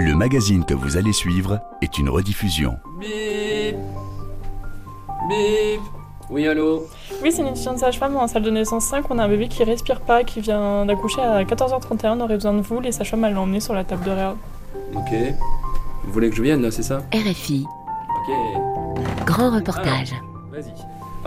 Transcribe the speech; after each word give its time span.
Le 0.00 0.14
magazine 0.14 0.64
que 0.64 0.74
vous 0.74 0.96
allez 0.96 1.12
suivre 1.12 1.58
est 1.82 1.98
une 1.98 2.08
rediffusion. 2.08 2.76
Bip 3.00 3.74
Bip 5.28 5.80
Oui, 6.30 6.46
allô 6.46 6.86
Oui, 7.20 7.32
c'est 7.32 7.42
une 7.42 7.48
étudiante 7.48 7.78
sage-femme 7.78 8.16
en 8.16 8.28
salle 8.28 8.44
de 8.44 8.50
naissance 8.52 8.84
5. 8.84 9.06
On 9.10 9.18
a 9.18 9.24
un 9.24 9.28
bébé 9.28 9.48
qui 9.48 9.64
respire 9.64 10.00
pas, 10.00 10.22
qui 10.22 10.40
vient 10.40 10.86
d'accoucher 10.86 11.20
à 11.20 11.42
14h31. 11.42 12.12
On 12.16 12.20
aurait 12.20 12.34
besoin 12.36 12.54
de 12.54 12.60
vous. 12.60 12.78
Les 12.80 12.92
sages-femmes, 12.92 13.24
elles 13.24 13.34
l'ont 13.34 13.42
emmené 13.42 13.58
sur 13.58 13.74
la 13.74 13.82
table 13.82 14.04
de 14.04 14.10
réa. 14.12 14.36
Ok. 14.94 15.10
Vous 16.04 16.12
voulez 16.12 16.30
que 16.30 16.36
je 16.36 16.42
vienne 16.42 16.62
là, 16.62 16.70
c'est 16.70 16.84
ça 16.84 17.02
RFI, 17.12 17.66
Ok. 17.66 19.26
grand 19.26 19.50
reportage. 19.52 20.14
Vas-y. 20.52 20.72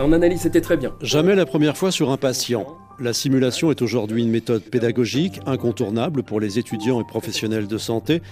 En 0.02 0.12
analyse, 0.12 0.40
c'était 0.40 0.62
très 0.62 0.78
bien. 0.78 0.92
Jamais 1.02 1.34
la 1.34 1.44
première 1.44 1.76
fois 1.76 1.90
sur 1.90 2.10
un 2.10 2.16
patient. 2.16 2.64
La 2.98 3.12
simulation 3.12 3.70
est 3.70 3.82
aujourd'hui 3.82 4.22
une 4.22 4.30
méthode 4.30 4.62
pédagogique 4.62 5.40
incontournable 5.46 6.22
pour 6.22 6.40
les 6.40 6.58
étudiants 6.58 7.00
et 7.00 7.04
professionnels 7.04 7.66
de 7.66 7.78
santé. 7.78 8.22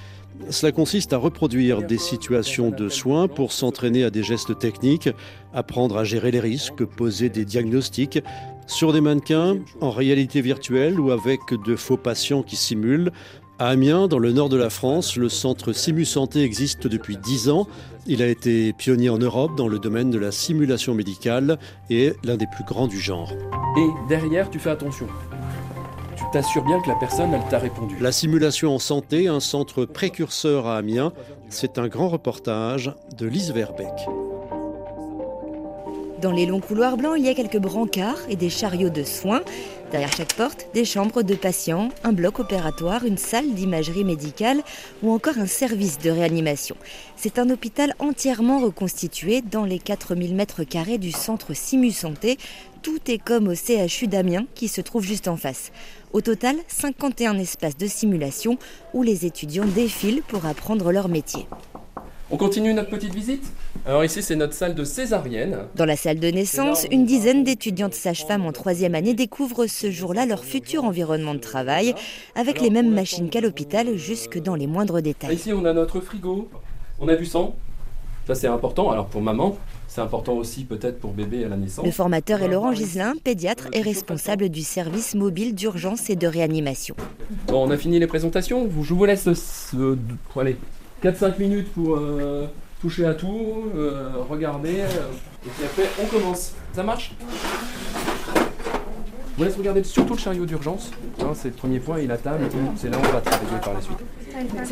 Cela 0.51 0.71
consiste 0.71 1.13
à 1.13 1.17
reproduire 1.17 1.83
des 1.83 1.99
situations 1.99 2.71
de 2.71 2.89
soins 2.89 3.27
pour 3.27 3.53
s'entraîner 3.53 4.05
à 4.05 4.11
des 4.11 4.23
gestes 4.23 4.59
techniques, 4.59 5.09
apprendre 5.55 5.97
à 5.97 6.05
gérer 6.05 6.31
les 6.31 6.41
risques, 6.41 6.85
poser 6.85 7.31
des 7.31 7.45
diagnostics 7.45 8.23
sur 8.67 8.93
des 8.93 9.01
mannequins, 9.01 9.59
en 9.81 9.91
réalité 9.91 10.41
virtuelle 10.41 11.01
ou 11.01 11.11
avec 11.11 11.41
de 11.67 11.75
faux 11.75 11.97
patients 11.97 12.43
qui 12.43 12.57
simulent. 12.57 13.11
À 13.61 13.69
Amiens, 13.69 14.09
dans 14.09 14.19
le 14.19 14.33
nord 14.33 14.49
de 14.49 14.57
la 14.57 14.71
France, 14.71 15.17
le 15.17 15.29
centre 15.29 15.75
Simu 15.75 16.07
Santé 16.07 16.43
existe 16.45 16.87
depuis 16.87 17.19
10 17.19 17.51
ans. 17.51 17.67
Il 18.07 18.23
a 18.23 18.27
été 18.27 18.73
pionnier 18.73 19.11
en 19.11 19.19
Europe 19.19 19.55
dans 19.55 19.69
le 19.69 19.79
domaine 19.79 20.09
de 20.09 20.19
la 20.19 20.33
simulation 20.33 20.95
médicale 20.95 21.59
et 21.91 22.07
est 22.07 22.17
l'un 22.25 22.39
des 22.39 22.47
plus 22.47 22.65
grands 22.65 22.87
du 22.87 22.99
genre. 22.99 23.31
Et 23.77 23.87
derrière, 24.09 24.49
tu 24.49 24.59
fais 24.59 24.71
attention. 24.71 25.07
Tu 26.17 26.25
t'assures 26.33 26.65
bien 26.65 26.81
que 26.81 26.89
la 26.89 26.95
personne, 26.95 27.35
elle 27.35 27.47
t'a 27.51 27.59
répondu. 27.59 27.97
La 28.01 28.13
simulation 28.13 28.75
en 28.75 28.79
santé, 28.79 29.29
un 29.29 29.41
centre 29.41 29.85
précurseur 29.85 30.67
à 30.67 30.79
Amiens, 30.79 31.13
c'est 31.51 31.77
un 31.77 31.89
grand 31.89 32.09
reportage 32.09 32.95
de 33.19 33.27
Lise 33.27 33.53
Verbeck. 33.53 34.09
Dans 36.23 36.33
les 36.33 36.47
longs 36.47 36.61
couloirs 36.61 36.97
blancs, 36.97 37.17
il 37.19 37.25
y 37.25 37.29
a 37.29 37.35
quelques 37.35 37.59
brancards 37.59 38.21
et 38.29 38.37
des 38.37 38.51
chariots 38.51 38.91
de 38.91 39.05
soins. 39.05 39.43
Derrière 39.91 40.13
chaque 40.13 40.35
porte, 40.35 40.69
des 40.73 40.85
chambres 40.85 41.23
de 41.23 41.35
patients, 41.35 41.89
un 42.05 42.13
bloc 42.13 42.39
opératoire, 42.39 43.05
une 43.05 43.19
salle 43.19 43.55
d'imagerie 43.55 44.05
médicale 44.05 44.63
ou 45.03 45.11
encore 45.11 45.37
un 45.37 45.47
service 45.47 45.99
de 45.99 46.11
réanimation. 46.11 46.77
C'est 47.17 47.41
un 47.41 47.51
hôpital 47.51 47.95
entièrement 47.99 48.61
reconstitué 48.61 49.43
dans 49.43 49.65
les 49.65 49.81
4000 49.81 50.37
mètres 50.37 50.63
carrés 50.63 50.99
du 50.99 51.11
centre 51.11 51.55
Simu 51.55 51.91
Santé. 51.91 52.39
Tout 52.83 53.01
est 53.09 53.19
comme 53.19 53.49
au 53.49 53.55
CHU 53.55 54.07
d'Amiens 54.07 54.47
qui 54.55 54.69
se 54.69 54.81
trouve 54.81 55.03
juste 55.03 55.27
en 55.27 55.37
face. 55.37 55.73
Au 56.13 56.21
total, 56.21 56.57
51 56.69 57.37
espaces 57.39 57.77
de 57.77 57.89
simulation 57.89 58.59
où 58.95 59.03
les 59.03 59.27
étudiants 59.27 59.67
défilent 59.67 60.23
pour 60.23 60.47
apprendre 60.47 60.93
leur 60.93 61.09
métier. 61.09 61.49
On 62.33 62.37
continue 62.37 62.73
notre 62.73 62.91
petite 62.91 63.13
visite 63.13 63.43
Alors 63.85 64.05
ici, 64.05 64.23
c'est 64.23 64.37
notre 64.37 64.55
salle 64.55 64.77
de 64.77 64.85
césarienne. 64.85 65.59
Dans 65.75 65.85
la 65.85 65.97
salle 65.97 66.21
de 66.21 66.29
naissance, 66.29 66.87
une 66.93 67.05
dizaine 67.05 67.43
d'étudiantes 67.43 67.95
sages-femmes 67.95 68.47
en 68.47 68.53
troisième 68.53 68.95
année 68.95 69.15
découvrent 69.15 69.67
ce 69.67 69.91
jour-là 69.91 70.27
leur 70.27 70.45
futur 70.45 70.85
environnement 70.85 71.35
de 71.35 71.41
travail, 71.41 71.93
avec 72.37 72.61
les 72.61 72.71
mêmes 72.71 72.95
machines 72.95 73.31
qu'à 73.31 73.41
l'hôpital, 73.41 73.97
jusque 73.97 74.39
dans 74.39 74.55
les 74.55 74.69
moindres 74.69 75.03
détails. 75.03 75.35
Ici, 75.35 75.53
on 75.53 75.65
a 75.65 75.73
notre 75.73 75.99
frigo. 76.01 76.49
On 77.01 77.09
a 77.09 77.17
du 77.17 77.27
sang. 77.27 77.57
Ça, 78.29 78.37
c'est 78.37 78.47
important. 78.47 78.93
Alors 78.93 79.07
pour 79.07 79.23
maman, 79.23 79.57
c'est 79.89 80.01
important 80.01 80.35
aussi 80.35 80.63
peut-être 80.63 81.01
pour 81.01 81.11
bébé 81.11 81.45
à 81.45 81.49
la 81.49 81.57
naissance. 81.57 81.85
Le 81.85 81.91
formateur 81.91 82.43
est 82.43 82.49
Laurent 82.49 82.73
Giselin, 82.73 83.15
pédiatre 83.25 83.67
et 83.73 83.83
responsable 83.83 84.51
du 84.51 84.63
service 84.63 85.17
mobile 85.17 85.53
d'urgence 85.57 86.11
et 86.11 86.17
de 86.17 86.29
réanimation. 86.29 86.95
Bon, 87.49 87.67
on 87.67 87.71
a 87.73 87.77
fini 87.77 87.99
les 87.99 88.07
présentations. 88.07 88.69
Je 88.81 88.95
vous 88.95 89.05
laisse 89.05 89.27
euh, 89.75 89.97
allez, 90.37 90.57
4-5 91.03 91.39
minutes 91.39 91.73
pour 91.73 91.97
euh, 91.97 92.47
toucher 92.81 93.07
à 93.07 93.15
tout, 93.15 93.71
euh, 93.75 94.11
regarder. 94.29 94.81
euh, 94.81 95.47
et 95.47 95.49
puis 95.51 95.65
après, 95.65 95.89
on 96.03 96.07
commence. 96.07 96.53
Ça 96.75 96.83
marche? 96.83 97.13
Vous 99.41 99.47
laisse 99.47 99.57
regarder 99.57 99.83
surtout 99.85 100.13
le 100.13 100.19
chariot 100.19 100.45
d'urgence. 100.45 100.91
Hein, 101.19 101.33
c'est 101.35 101.49
le 101.49 101.55
premier 101.55 101.81
point 101.81 101.97
et 101.97 102.07
la 102.07 102.19
table. 102.19 102.47
C'est 102.77 102.91
là 102.91 102.99
où 102.99 103.01
on 103.01 103.13
va 103.13 103.23
travailler 103.23 103.61
par 103.65 103.73
la 103.73 103.81
suite. 103.81 103.97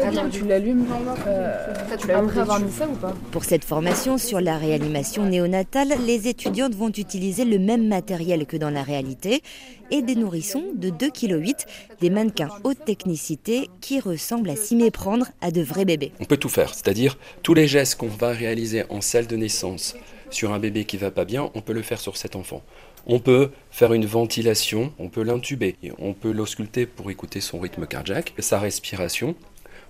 Attends, 0.02 0.28
tu 0.28 0.44
l'allumes 0.44 0.84
euh, 1.26 1.74
Tu 1.98 2.06
l'as 2.06 2.18
après 2.18 2.40
avoir 2.40 2.60
mis 2.60 2.70
ça 2.70 2.86
ou 2.86 2.94
pas? 2.94 3.14
Pour 3.30 3.44
cette 3.44 3.64
formation 3.64 4.18
sur 4.18 4.42
la 4.42 4.58
réanimation 4.58 5.24
néonatale, 5.24 5.94
les 6.06 6.28
étudiantes 6.28 6.74
vont 6.74 6.90
utiliser 6.90 7.46
le 7.46 7.58
même 7.58 7.88
matériel 7.88 8.44
que 8.44 8.58
dans 8.58 8.68
la 8.68 8.82
réalité 8.82 9.42
et 9.90 10.02
des 10.02 10.14
nourrissons 10.14 10.64
de 10.74 10.90
2,8 10.90 11.12
kg, 11.12 11.54
des 12.02 12.10
mannequins 12.10 12.50
haute 12.62 12.84
technicité 12.84 13.70
qui 13.80 14.00
ressemblent 14.00 14.50
à 14.50 14.56
s'y 14.56 14.76
méprendre 14.76 15.28
à 15.40 15.50
de 15.50 15.62
vrais 15.62 15.86
bébés. 15.86 16.12
On 16.20 16.26
peut 16.26 16.36
tout 16.36 16.50
faire, 16.50 16.74
c'est-à-dire 16.74 17.16
tous 17.42 17.54
les 17.54 17.66
gestes 17.66 17.94
qu'on 17.94 18.08
va 18.08 18.32
réaliser 18.32 18.84
en 18.90 19.00
salle 19.00 19.26
de 19.26 19.36
naissance 19.36 19.96
sur 20.30 20.52
un 20.52 20.58
bébé 20.58 20.84
qui 20.84 20.98
va 20.98 21.10
pas 21.10 21.24
bien, 21.24 21.50
on 21.54 21.62
peut 21.62 21.72
le 21.72 21.80
faire 21.82 22.00
sur 22.00 22.18
cet 22.18 22.36
enfant. 22.36 22.62
On 23.10 23.20
peut 23.20 23.50
faire 23.70 23.94
une 23.94 24.04
ventilation, 24.04 24.92
on 24.98 25.08
peut 25.08 25.22
l'intuber, 25.22 25.76
on 25.98 26.12
peut 26.12 26.30
l'ausculter 26.30 26.84
pour 26.84 27.10
écouter 27.10 27.40
son 27.40 27.58
rythme 27.58 27.86
cardiaque, 27.86 28.34
sa 28.38 28.58
respiration. 28.58 29.34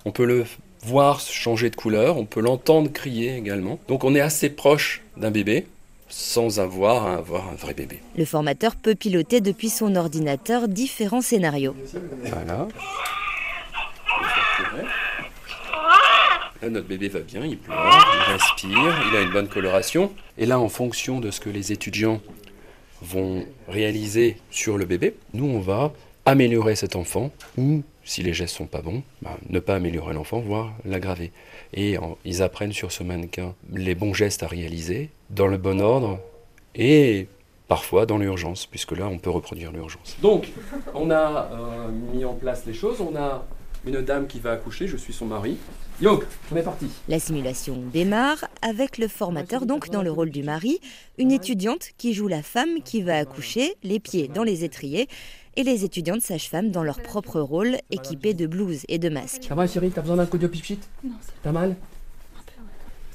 On 0.04 0.12
peut 0.12 0.24
le 0.24 0.44
voir 0.84 1.18
changer 1.18 1.68
de 1.68 1.74
couleur, 1.74 2.16
on 2.16 2.26
peut 2.26 2.40
l'entendre 2.40 2.92
crier 2.92 3.36
également. 3.36 3.80
Donc 3.88 4.04
on 4.04 4.14
est 4.14 4.20
assez 4.20 4.50
proche 4.50 5.02
d'un 5.16 5.32
bébé 5.32 5.66
sans 6.08 6.60
avoir 6.60 7.06
à 7.06 7.16
avoir 7.16 7.48
un 7.48 7.54
vrai 7.54 7.74
bébé. 7.74 7.98
Le 8.16 8.24
formateur 8.24 8.76
peut 8.76 8.94
piloter 8.94 9.40
depuis 9.40 9.68
son 9.68 9.96
ordinateur 9.96 10.68
différents 10.68 11.20
scénarios. 11.20 11.74
Voilà. 12.24 12.68
Là, 16.62 16.70
notre 16.70 16.88
bébé 16.88 17.08
va 17.08 17.20
bien, 17.20 17.44
il 17.44 17.58
pleure, 17.58 18.06
il 18.28 18.32
respire, 18.32 19.08
il 19.10 19.16
a 19.16 19.20
une 19.22 19.30
bonne 19.30 19.48
coloration. 19.48 20.12
Et 20.38 20.46
là, 20.46 20.58
en 20.58 20.68
fonction 20.68 21.20
de 21.20 21.30
ce 21.30 21.40
que 21.40 21.50
les 21.50 21.72
étudiants 21.72 22.20
vont 23.02 23.44
réaliser 23.68 24.36
sur 24.50 24.78
le 24.78 24.84
bébé, 24.84 25.14
nous, 25.34 25.46
on 25.46 25.60
va 25.60 25.92
améliorer 26.26 26.76
cet 26.76 26.96
enfant 26.96 27.30
ou, 27.56 27.82
si 28.04 28.22
les 28.22 28.34
gestes 28.34 28.54
sont 28.54 28.66
pas 28.66 28.82
bons, 28.82 29.02
bah, 29.22 29.36
ne 29.48 29.60
pas 29.60 29.76
améliorer 29.76 30.14
l'enfant, 30.14 30.40
voire 30.40 30.74
l'aggraver. 30.84 31.32
Et 31.72 31.96
ils 32.24 32.42
apprennent 32.42 32.72
sur 32.72 32.92
ce 32.92 33.02
mannequin 33.02 33.54
les 33.72 33.94
bons 33.94 34.14
gestes 34.14 34.42
à 34.42 34.46
réaliser, 34.46 35.10
dans 35.30 35.46
le 35.46 35.56
bon 35.56 35.80
ordre 35.80 36.18
et 36.74 37.28
parfois 37.66 38.06
dans 38.06 38.18
l'urgence, 38.18 38.66
puisque 38.66 38.92
là, 38.92 39.06
on 39.08 39.18
peut 39.18 39.30
reproduire 39.30 39.72
l'urgence. 39.72 40.16
Donc, 40.22 40.48
on 40.94 41.10
a 41.10 41.50
euh, 41.52 41.88
mis 42.14 42.24
en 42.24 42.34
place 42.34 42.64
les 42.66 42.74
choses. 42.74 43.00
On 43.00 43.14
a 43.16 43.44
une 43.86 44.00
dame 44.02 44.26
qui 44.26 44.40
va 44.40 44.52
accoucher, 44.52 44.86
je 44.86 44.96
suis 44.96 45.12
son 45.12 45.26
mari. 45.26 45.56
Yo, 46.00 46.22
on 46.52 46.56
est 46.56 46.62
parti. 46.62 46.86
La 47.08 47.18
simulation 47.18 47.76
démarre 47.92 48.44
avec 48.62 48.98
le 48.98 49.08
formateur 49.08 49.66
donc 49.66 49.90
dans 49.90 50.02
le 50.02 50.12
rôle 50.12 50.30
du 50.30 50.44
mari, 50.44 50.80
une 51.18 51.32
étudiante 51.32 51.88
qui 51.98 52.14
joue 52.14 52.28
la 52.28 52.42
femme 52.42 52.82
qui 52.84 53.02
va 53.02 53.16
accoucher, 53.16 53.74
les 53.82 53.98
pieds 53.98 54.28
dans 54.28 54.44
les 54.44 54.62
étriers, 54.62 55.08
et 55.56 55.64
les 55.64 55.84
étudiantes 55.84 56.20
sages-femmes 56.20 56.70
dans 56.70 56.84
leur 56.84 57.02
propre 57.02 57.40
rôle, 57.40 57.78
équipées 57.90 58.32
de 58.32 58.46
blouses 58.46 58.84
et 58.86 58.98
de 58.98 59.08
masques. 59.08 59.46
Ça 59.48 59.56
va 59.56 59.66
chérie, 59.66 59.90
t'as 59.90 60.02
besoin 60.02 60.16
d'un 60.16 60.26
coup 60.26 60.38
de 60.38 60.46
pipchit 60.46 60.78
Non, 61.02 61.10
T'as 61.42 61.50
mal? 61.50 61.74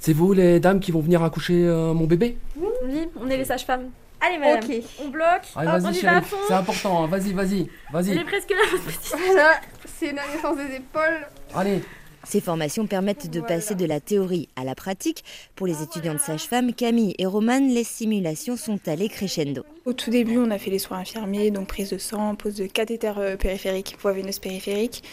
C'est 0.01 0.11
vous 0.11 0.33
les 0.33 0.59
dames 0.59 0.81
qui 0.81 0.91
vont 0.91 0.99
venir 0.99 1.23
accoucher 1.23 1.53
euh, 1.65 1.93
mon 1.93 2.03
bébé? 2.05 2.35
Oui, 2.57 3.07
on 3.15 3.29
est 3.29 3.37
les 3.37 3.45
sages-femmes. 3.45 3.91
Allez, 4.19 4.37
madame. 4.37 4.69
Ok. 4.69 4.83
On 5.01 5.07
bloque. 5.07 5.25
Allez, 5.55 5.69
Hop, 5.69 5.75
on 5.77 5.79
vas-y 5.79 5.97
y 5.99 6.01
va 6.01 6.17
à 6.17 6.21
fond. 6.21 6.35
c'est 6.49 6.53
important, 6.53 7.03
hein. 7.03 7.07
vas-y, 7.07 7.31
vas-y, 7.31 7.59
Elle 7.93 7.99
est 7.99 8.13
vas-y. 8.15 8.23
presque 8.25 8.49
là, 8.49 8.57
votre 8.71 8.83
petite. 8.83 9.15
Voilà, 9.25 9.61
c'est 9.97 10.11
la 10.11 10.21
naissance 10.35 10.57
des 10.57 10.75
épaules. 10.75 11.27
Allez, 11.55 11.81
Ces 12.25 12.39
formations 12.41 12.87
permettent 12.87 13.29
de 13.29 13.41
passer 13.41 13.75
de 13.75 13.85
la 13.85 13.99
théorie 13.99 14.47
à 14.55 14.63
la 14.63 14.75
pratique. 14.75 15.23
Pour 15.55 15.67
les 15.67 15.81
étudiantes 15.83 16.19
sages-femmes, 16.19 16.73
Camille 16.73 17.15
et 17.17 17.25
Romane, 17.25 17.67
les 17.69 17.83
simulations 17.83 18.55
sont 18.57 18.79
allées 18.87 19.09
crescendo. 19.09 19.63
Au 19.85 19.93
tout 19.93 20.09
début, 20.09 20.37
on 20.37 20.49
a 20.49 20.57
fait 20.57 20.71
les 20.71 20.79
soins 20.79 20.99
infirmiers, 20.99 21.51
donc 21.51 21.67
prise 21.67 21.89
de 21.89 21.97
sang, 21.97 22.35
pose 22.35 22.55
de 22.55 22.65
cathéter 22.65 23.11
euh, 23.17 23.35
périphérique, 23.35 23.97
voie 24.01 24.13
veineuse 24.13 24.39
périphérique. 24.39 25.03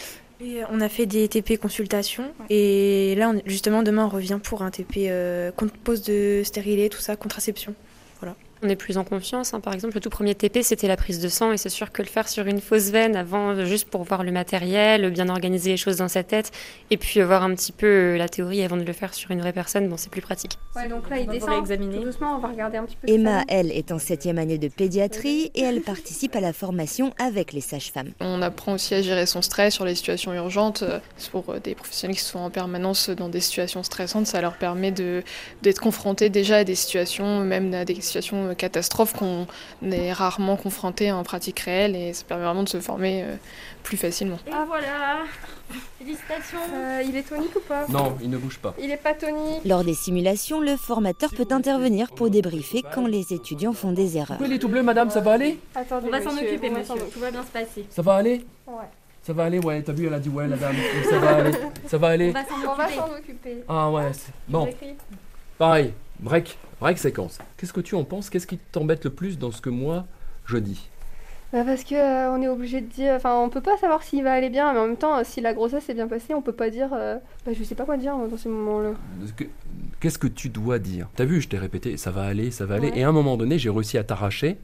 Et 0.42 0.60
on 0.70 0.80
a 0.80 0.88
fait 0.88 1.04
des 1.04 1.28
TP 1.28 1.58
consultations 1.58 2.32
et 2.48 3.14
là 3.18 3.28
on- 3.34 3.42
justement 3.44 3.82
demain 3.82 4.06
on 4.06 4.08
revient 4.08 4.38
pour 4.42 4.62
un 4.62 4.70
TP 4.70 5.10
euh, 5.10 5.50
pose 5.84 6.00
de 6.02 6.40
stérilet, 6.44 6.88
tout 6.88 7.00
ça, 7.00 7.14
contraception. 7.16 7.74
On 8.62 8.68
est 8.68 8.76
plus 8.76 8.98
en 8.98 9.04
confiance. 9.04 9.54
hein. 9.54 9.60
Par 9.60 9.72
exemple, 9.72 9.94
le 9.94 10.00
tout 10.00 10.10
premier 10.10 10.34
TP 10.34 10.58
c'était 10.62 10.86
la 10.88 10.96
prise 10.96 11.18
de 11.18 11.28
sang 11.28 11.52
et 11.52 11.56
c'est 11.56 11.70
sûr 11.70 11.90
que 11.92 12.02
le 12.02 12.08
faire 12.08 12.28
sur 12.28 12.46
une 12.46 12.60
fausse 12.60 12.90
veine 12.90 13.16
avant, 13.16 13.50
euh, 13.56 13.64
juste 13.64 13.88
pour 13.88 14.02
voir 14.04 14.22
le 14.22 14.32
matériel, 14.32 15.10
bien 15.10 15.30
organiser 15.30 15.70
les 15.70 15.76
choses 15.78 15.96
dans 15.96 16.08
sa 16.08 16.22
tête 16.22 16.50
et 16.90 16.98
puis 16.98 17.20
euh, 17.20 17.26
voir 17.26 17.42
un 17.42 17.54
petit 17.54 17.72
peu 17.72 17.86
euh, 17.86 18.16
la 18.18 18.28
théorie 18.28 18.62
avant 18.62 18.76
de 18.76 18.82
le 18.84 18.92
faire 18.92 19.14
sur 19.14 19.30
une 19.30 19.40
vraie 19.40 19.54
personne, 19.54 19.88
bon 19.88 19.96
c'est 19.96 20.10
plus 20.10 20.20
pratique. 20.20 20.58
Ouais, 20.76 20.88
donc 20.88 21.08
là, 21.08 21.16
il 21.18 21.22
On 21.22 21.26
va 21.28 21.32
descend. 21.32 21.50
réexaminer. 21.50 21.96
Tout 21.96 22.04
doucement, 22.04 22.36
on 22.36 22.38
va 22.38 22.48
regarder 22.48 22.76
un 22.76 22.84
petit 22.84 22.96
peu. 23.00 23.08
ce 23.08 23.12
que 23.14 23.18
Emma, 23.18 23.44
elle, 23.48 23.72
est 23.72 23.92
en 23.92 23.98
septième 23.98 24.36
année 24.38 24.58
de 24.58 24.68
pédiatrie 24.68 25.50
et 25.54 25.62
elle 25.62 25.80
participe 25.80 26.36
à 26.36 26.40
la 26.40 26.52
formation 26.52 27.14
avec 27.18 27.52
les 27.54 27.60
sages-femmes. 27.62 28.10
On 28.20 28.42
apprend 28.42 28.74
aussi 28.74 28.94
à 28.94 29.00
gérer 29.00 29.24
son 29.24 29.40
stress 29.40 29.72
sur 29.74 29.84
les 29.86 29.94
situations 29.94 30.34
urgentes. 30.34 30.84
Pour 31.32 31.54
des 31.64 31.74
professionnels 31.74 32.16
qui 32.16 32.22
sont 32.24 32.40
en 32.40 32.50
permanence 32.50 33.08
dans 33.08 33.28
des 33.30 33.40
situations 33.40 33.82
stressantes, 33.82 34.26
ça 34.26 34.40
leur 34.42 34.58
permet 34.58 34.90
de- 34.92 35.22
d'être 35.62 35.80
confrontés 35.80 36.28
déjà 36.28 36.56
à 36.58 36.64
des 36.64 36.74
situations, 36.74 37.40
même 37.40 37.72
à 37.72 37.84
des 37.84 37.94
situations 38.00 38.49
situations 38.50 38.70
catastrophes 38.70 39.12
qu'on 39.14 39.46
est 39.82 40.12
rarement 40.12 40.56
confronté 40.56 41.10
en 41.12 41.22
pratique 41.22 41.60
réelle 41.60 41.96
et 41.96 42.12
ça 42.12 42.24
permet 42.24 42.44
vraiment 42.44 42.62
de 42.62 42.68
se 42.68 42.80
former 42.80 43.24
plus 43.82 43.96
facilement. 43.96 44.38
Et 44.46 44.50
voilà 44.66 45.18
Félicitations 45.98 46.58
Il 47.06 47.16
est 47.16 47.22
tonique 47.22 47.54
ou 47.56 47.60
pas? 47.60 47.86
Non, 47.88 48.16
il 48.22 48.30
ne 48.30 48.38
bouge 48.38 48.58
pas. 48.58 48.74
Il 48.80 48.90
est 48.90 48.96
pas 48.96 49.14
tonique. 49.14 49.64
Lors 49.64 49.84
des 49.84 49.94
simulations, 49.94 50.60
le 50.60 50.76
formateur 50.76 51.30
peut 51.30 51.46
intervenir 51.50 52.10
pour 52.10 52.30
débriefer 52.30 52.82
quand 52.94 53.06
les 53.06 53.32
étudiants 53.32 53.72
font 53.72 53.92
des 53.92 54.16
erreurs. 54.16 54.38
Il 54.44 54.52
est 54.52 54.58
tout 54.58 54.68
bleu, 54.68 54.82
madame 54.82 55.10
Ça 55.10 55.20
va 55.20 55.32
aller? 55.32 55.58
Attendez, 55.74 56.08
On 56.08 56.10
va 56.10 56.22
s'en 56.22 56.36
occuper, 56.36 56.70
monsieur. 56.70 56.94
Tout 57.12 57.20
va 57.20 57.30
bien 57.30 57.42
se 57.42 57.48
passer. 57.50 57.86
Ça 57.90 58.02
va 58.02 58.14
aller? 58.14 58.44
Ouais. 58.66 58.74
Ça 59.22 59.34
va 59.34 59.44
aller, 59.44 59.58
ouais, 59.58 59.82
t'as 59.82 59.92
vu, 59.92 60.06
elle 60.06 60.14
a 60.14 60.18
dit 60.18 60.30
ouais, 60.30 60.48
la 60.48 60.56
dame. 60.56 60.74
Ça 61.08 61.18
va 61.18 61.36
aller. 61.36 61.52
Ça 61.86 61.98
va 61.98 62.08
aller. 62.08 62.32
On 62.66 62.74
va 62.74 62.88
s'en 62.88 63.12
occuper. 63.12 63.62
Ah 63.68 63.90
ouais, 63.90 64.12
c'est- 64.12 64.32
bon. 64.48 64.68
Pareil, 65.58 65.92
break, 66.22 66.58
break 66.80 66.98
séquence. 66.98 67.38
Qu'est-ce 67.56 67.72
que 67.72 67.80
tu 67.80 67.94
en 67.94 68.04
penses? 68.04 68.30
Qu'est-ce 68.30 68.46
qui 68.46 68.58
t'embête 68.58 69.04
le 69.04 69.10
plus 69.10 69.38
dans 69.38 69.50
ce 69.50 69.60
que 69.60 69.70
moi 69.70 70.06
je 70.46 70.56
dis? 70.58 70.88
Bah 71.52 71.64
parce 71.64 71.82
que 71.82 71.96
euh, 71.96 72.30
on 72.30 72.40
est 72.40 72.46
obligé 72.48 72.80
de 72.80 72.86
dire, 72.86 73.14
enfin 73.14 73.34
on 73.36 73.48
peut 73.48 73.60
pas 73.60 73.76
savoir 73.76 74.04
s'il 74.04 74.22
va 74.22 74.32
aller 74.32 74.50
bien, 74.50 74.72
mais 74.72 74.78
en 74.78 74.86
même 74.86 74.96
temps 74.96 75.18
euh, 75.18 75.22
si 75.24 75.40
la 75.40 75.52
grossesse 75.52 75.88
est 75.88 75.94
bien 75.94 76.06
passée, 76.06 76.32
on 76.32 76.42
peut 76.42 76.52
pas 76.52 76.70
dire, 76.70 76.90
euh, 76.92 77.16
bah 77.44 77.50
je 77.58 77.64
sais 77.64 77.74
pas 77.74 77.84
quoi 77.84 77.96
dire 77.96 78.16
moi, 78.16 78.28
dans 78.28 78.36
ces 78.36 78.48
moments-là. 78.48 78.92
Que- 79.36 79.44
Qu'est-ce 79.98 80.18
que 80.18 80.28
tu 80.28 80.48
dois 80.48 80.78
dire? 80.78 81.08
T'as 81.16 81.24
vu, 81.24 81.40
je 81.40 81.48
t'ai 81.48 81.58
répété, 81.58 81.96
ça 81.96 82.10
va 82.12 82.22
aller, 82.22 82.50
ça 82.52 82.66
va 82.66 82.76
aller. 82.76 82.90
Ouais. 82.90 82.98
Et 83.00 83.02
à 83.02 83.08
un 83.08 83.12
moment 83.12 83.36
donné, 83.36 83.58
j'ai 83.58 83.68
réussi 83.68 83.98
à 83.98 84.04
t'arracher 84.04 84.56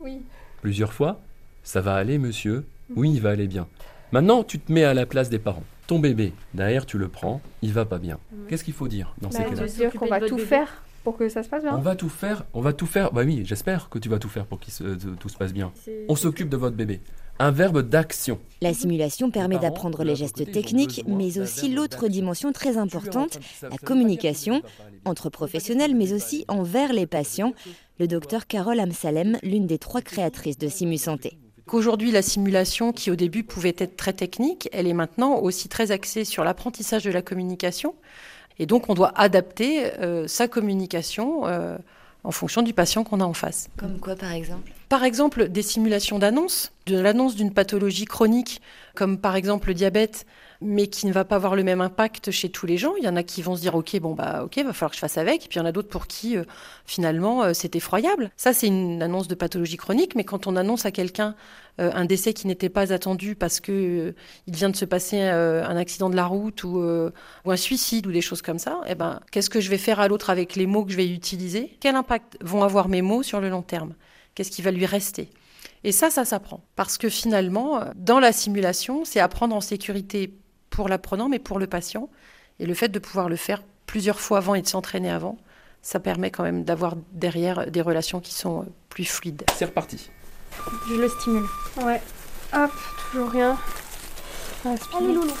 Oui. 0.00 0.22
plusieurs 0.62 0.92
fois. 0.94 1.20
Ça 1.62 1.80
va 1.82 1.94
aller, 1.94 2.16
monsieur. 2.18 2.64
Oui, 2.96 3.12
il 3.12 3.20
va 3.20 3.30
aller 3.30 3.46
bien. 3.46 3.68
Maintenant, 4.10 4.42
tu 4.42 4.58
te 4.58 4.72
mets 4.72 4.82
à 4.84 4.94
la 4.94 5.04
place 5.06 5.28
des 5.30 5.38
parents. 5.38 5.62
Ton 5.86 5.98
bébé, 6.00 6.32
derrière, 6.54 6.86
tu 6.86 6.96
le 6.98 7.06
prends, 7.08 7.40
il 7.62 7.72
va 7.72 7.84
pas 7.84 7.98
bien. 7.98 8.18
Qu'est-ce 8.48 8.64
qu'il 8.64 8.74
faut 8.74 8.88
dire 8.88 9.14
dans 9.20 9.30
ces 9.30 9.38
Bah, 9.38 9.50
cas-là? 9.50 9.62
de 9.62 9.66
dire 9.68 9.92
qu'on 9.92 10.06
va 10.06 10.20
tout 10.20 10.38
faire 10.38 10.82
pour 11.04 11.16
que 11.16 11.28
ça 11.28 11.42
se 11.42 11.48
passe 11.48 11.62
bien. 11.62 11.76
On 11.76 11.80
va 11.80 11.96
tout 11.96 12.08
faire, 12.08 12.44
on 12.52 12.60
va 12.60 12.72
tout 12.72 12.86
faire. 12.86 13.12
Bah 13.12 13.22
oui, 13.24 13.42
j'espère 13.44 13.88
que 13.88 13.98
tu 13.98 14.08
vas 14.08 14.18
tout 14.18 14.28
faire 14.28 14.46
pour 14.46 14.60
que 14.60 14.66
tout 15.14 15.28
se 15.28 15.36
passe 15.36 15.52
bien. 15.52 15.72
On 16.08 16.16
s'occupe 16.16 16.48
de 16.48 16.56
votre 16.56 16.76
bébé. 16.76 17.00
Un 17.38 17.52
verbe 17.52 17.80
d'action. 17.80 18.38
La 18.60 18.74
simulation 18.74 19.30
permet 19.30 19.58
d'apprendre 19.58 20.04
les 20.04 20.14
gestes 20.14 20.52
techniques, 20.52 21.02
besoin 21.04 21.16
mais 21.16 21.38
aussi 21.38 21.72
l'autre 21.72 22.08
dimension 22.08 22.52
très 22.52 22.76
importante, 22.76 23.40
la 23.62 23.78
communication, 23.78 24.60
entre 25.06 25.30
professionnels, 25.30 25.94
mais 25.94 26.12
aussi 26.12 26.44
envers 26.48 26.92
les 26.92 27.06
patients. 27.06 27.54
Le 27.98 28.06
docteur 28.06 28.46
Carole 28.46 28.80
Amsalem, 28.80 29.38
l'une 29.42 29.66
des 29.66 29.78
trois 29.78 30.02
créatrices 30.02 30.58
de 30.58 30.68
Simu 30.68 30.98
Santé. 30.98 31.38
Qu'aujourd'hui, 31.66 32.10
la 32.10 32.20
simulation, 32.20 32.92
qui 32.92 33.10
au 33.10 33.16
début 33.16 33.44
pouvait 33.44 33.76
être 33.78 33.96
très 33.96 34.12
technique, 34.12 34.68
elle 34.72 34.86
est 34.86 34.92
maintenant 34.92 35.38
aussi 35.38 35.68
très 35.68 35.92
axée 35.92 36.24
sur 36.24 36.42
l'apprentissage 36.42 37.04
de 37.04 37.10
la 37.10 37.22
communication. 37.22 37.94
Et 38.58 38.66
donc, 38.66 38.88
on 38.88 38.94
doit 38.94 39.12
adapter 39.16 39.86
euh, 40.00 40.26
sa 40.28 40.48
communication 40.48 41.46
euh, 41.46 41.76
en 42.24 42.30
fonction 42.30 42.62
du 42.62 42.74
patient 42.74 43.04
qu'on 43.04 43.20
a 43.20 43.24
en 43.24 43.32
face. 43.32 43.68
Comme 43.76 43.98
quoi, 43.98 44.16
par 44.16 44.32
exemple? 44.32 44.70
Par 44.88 45.04
exemple, 45.04 45.48
des 45.48 45.62
simulations 45.62 46.18
d'annonce, 46.18 46.72
de 46.86 46.98
l'annonce 46.98 47.36
d'une 47.36 47.52
pathologie 47.52 48.04
chronique, 48.04 48.60
comme 48.94 49.18
par 49.18 49.36
exemple 49.36 49.68
le 49.68 49.74
diabète, 49.74 50.26
mais 50.62 50.88
qui 50.88 51.06
ne 51.06 51.12
va 51.12 51.24
pas 51.24 51.36
avoir 51.36 51.56
le 51.56 51.64
même 51.64 51.80
impact 51.80 52.30
chez 52.30 52.50
tous 52.50 52.66
les 52.66 52.76
gens. 52.76 52.94
Il 52.96 53.04
y 53.04 53.08
en 53.08 53.16
a 53.16 53.22
qui 53.22 53.40
vont 53.40 53.56
se 53.56 53.62
dire, 53.62 53.74
OK, 53.74 53.98
bon, 53.98 54.14
bah, 54.14 54.42
OK, 54.44 54.58
va 54.58 54.72
falloir 54.72 54.90
que 54.90 54.96
je 54.96 55.00
fasse 55.00 55.16
avec. 55.16 55.46
Et 55.46 55.48
puis 55.48 55.56
il 55.56 55.60
y 55.60 55.62
en 55.62 55.66
a 55.66 55.72
d'autres 55.72 55.88
pour 55.88 56.06
qui, 56.06 56.36
euh, 56.36 56.44
finalement, 56.84 57.42
euh, 57.42 57.52
c'est 57.54 57.76
effroyable. 57.76 58.30
Ça, 58.36 58.52
c'est 58.52 58.66
une 58.66 59.02
annonce 59.02 59.26
de 59.26 59.34
pathologie 59.34 59.78
chronique, 59.78 60.14
mais 60.14 60.24
quand 60.24 60.46
on 60.46 60.56
annonce 60.56 60.84
à 60.84 60.90
quelqu'un 60.90 61.34
euh, 61.80 61.90
un 61.94 62.04
décès 62.04 62.34
qui 62.34 62.46
n'était 62.46 62.68
pas 62.68 62.92
attendu 62.92 63.34
parce 63.36 63.58
que 63.60 64.14
il 64.46 64.54
vient 64.54 64.68
de 64.68 64.76
se 64.76 64.84
passer 64.84 65.20
un 65.20 65.76
accident 65.76 66.10
de 66.10 66.16
la 66.16 66.26
route 66.26 66.62
ou, 66.64 66.82
ou 66.82 67.50
un 67.50 67.56
suicide 67.56 68.06
ou 68.06 68.12
des 68.12 68.20
choses 68.20 68.42
comme 68.42 68.58
ça, 68.58 68.80
eh 68.86 68.94
ben, 68.94 69.20
qu'est-ce 69.30 69.48
que 69.48 69.60
je 69.60 69.70
vais 69.70 69.78
faire 69.78 70.00
à 70.00 70.08
l'autre 70.08 70.28
avec 70.30 70.56
les 70.56 70.66
mots 70.66 70.84
que 70.84 70.92
je 70.92 70.96
vais 70.96 71.08
utiliser? 71.08 71.76
Quel 71.80 71.94
impact 71.94 72.36
vont 72.42 72.62
avoir 72.62 72.88
mes 72.88 73.02
mots 73.02 73.22
sur 73.22 73.40
le 73.40 73.48
long 73.48 73.62
terme? 73.62 73.94
Qu'est-ce 74.34 74.50
qui 74.50 74.62
va 74.62 74.70
lui 74.70 74.84
rester? 74.86 75.30
Et 75.84 75.92
ça, 75.92 76.10
ça 76.10 76.24
s'apprend. 76.24 76.62
Parce 76.76 76.98
que 76.98 77.08
finalement, 77.08 77.84
dans 77.96 78.20
la 78.20 78.32
simulation, 78.32 79.04
c'est 79.04 79.20
apprendre 79.20 79.54
en 79.54 79.60
sécurité 79.60 80.39
pour 80.70 80.88
l'apprenant, 80.88 81.28
mais 81.28 81.38
pour 81.38 81.58
le 81.58 81.66
patient. 81.66 82.08
Et 82.58 82.66
le 82.66 82.74
fait 82.74 82.88
de 82.88 82.98
pouvoir 82.98 83.28
le 83.28 83.36
faire 83.36 83.62
plusieurs 83.86 84.20
fois 84.20 84.38
avant 84.38 84.54
et 84.54 84.62
de 84.62 84.66
s'entraîner 84.66 85.10
avant, 85.10 85.38
ça 85.82 86.00
permet 86.00 86.30
quand 86.30 86.42
même 86.42 86.64
d'avoir 86.64 86.94
derrière 87.12 87.70
des 87.70 87.80
relations 87.80 88.20
qui 88.20 88.34
sont 88.34 88.66
plus 88.88 89.04
fluides. 89.04 89.44
C'est 89.56 89.64
reparti. 89.64 90.10
Je 90.88 90.94
le 90.94 91.08
stimule. 91.08 91.44
Ouais. 91.82 92.00
Hop, 92.52 92.70
toujours 93.10 93.30
rien. 93.30 93.58
Allez 94.64 95.14
loulou. 95.14 95.32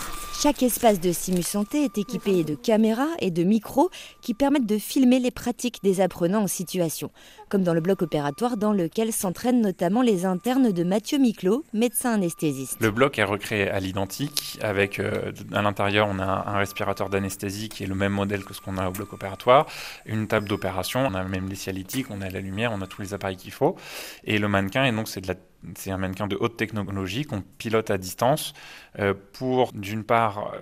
Chaque 0.42 0.62
espace 0.62 1.00
de 1.00 1.12
Simu 1.12 1.42
Santé 1.42 1.84
est 1.84 1.98
équipé 1.98 2.44
de 2.44 2.54
caméras 2.54 3.10
et 3.18 3.30
de 3.30 3.42
micros 3.42 3.90
qui 4.22 4.32
permettent 4.32 4.64
de 4.64 4.78
filmer 4.78 5.18
les 5.18 5.30
pratiques 5.30 5.80
des 5.82 6.00
apprenants 6.00 6.44
en 6.44 6.46
situation, 6.46 7.10
comme 7.50 7.62
dans 7.62 7.74
le 7.74 7.82
bloc 7.82 8.00
opératoire 8.00 8.56
dans 8.56 8.72
lequel 8.72 9.12
s'entraînent 9.12 9.60
notamment 9.60 10.00
les 10.00 10.24
internes 10.24 10.72
de 10.72 10.82
Mathieu 10.82 11.18
Miclot, 11.18 11.62
médecin 11.74 12.14
anesthésiste. 12.14 12.78
Le 12.80 12.90
bloc 12.90 13.18
est 13.18 13.24
recréé 13.24 13.68
à 13.68 13.80
l'identique, 13.80 14.58
avec 14.62 14.98
euh, 14.98 15.30
à 15.52 15.60
l'intérieur 15.60 16.08
on 16.10 16.18
a 16.18 16.44
un 16.46 16.56
respirateur 16.56 17.10
d'anesthésie 17.10 17.68
qui 17.68 17.84
est 17.84 17.86
le 17.86 17.94
même 17.94 18.14
modèle 18.14 18.42
que 18.42 18.54
ce 18.54 18.62
qu'on 18.62 18.78
a 18.78 18.88
au 18.88 18.92
bloc 18.92 19.12
opératoire, 19.12 19.66
une 20.06 20.26
table 20.26 20.48
d'opération, 20.48 21.00
on 21.00 21.12
a 21.12 21.22
même 21.22 21.50
les 21.50 21.54
cialytiques, 21.54 22.06
on 22.08 22.22
a 22.22 22.30
la 22.30 22.40
lumière, 22.40 22.72
on 22.72 22.80
a 22.80 22.86
tous 22.86 23.02
les 23.02 23.12
appareils 23.12 23.36
qu'il 23.36 23.52
faut, 23.52 23.76
et 24.24 24.38
le 24.38 24.48
mannequin 24.48 24.86
et 24.86 24.92
donc 24.92 25.06
c'est 25.06 25.20
de 25.20 25.28
la 25.28 25.34
c'est 25.76 25.90
un 25.90 25.98
mannequin 25.98 26.26
de 26.26 26.36
haute 26.40 26.56
technologie 26.56 27.24
qu'on 27.24 27.42
pilote 27.58 27.90
à 27.90 27.98
distance 27.98 28.54
euh, 28.98 29.14
pour, 29.32 29.72
d'une 29.72 30.04
part, 30.04 30.52
euh, 30.54 30.60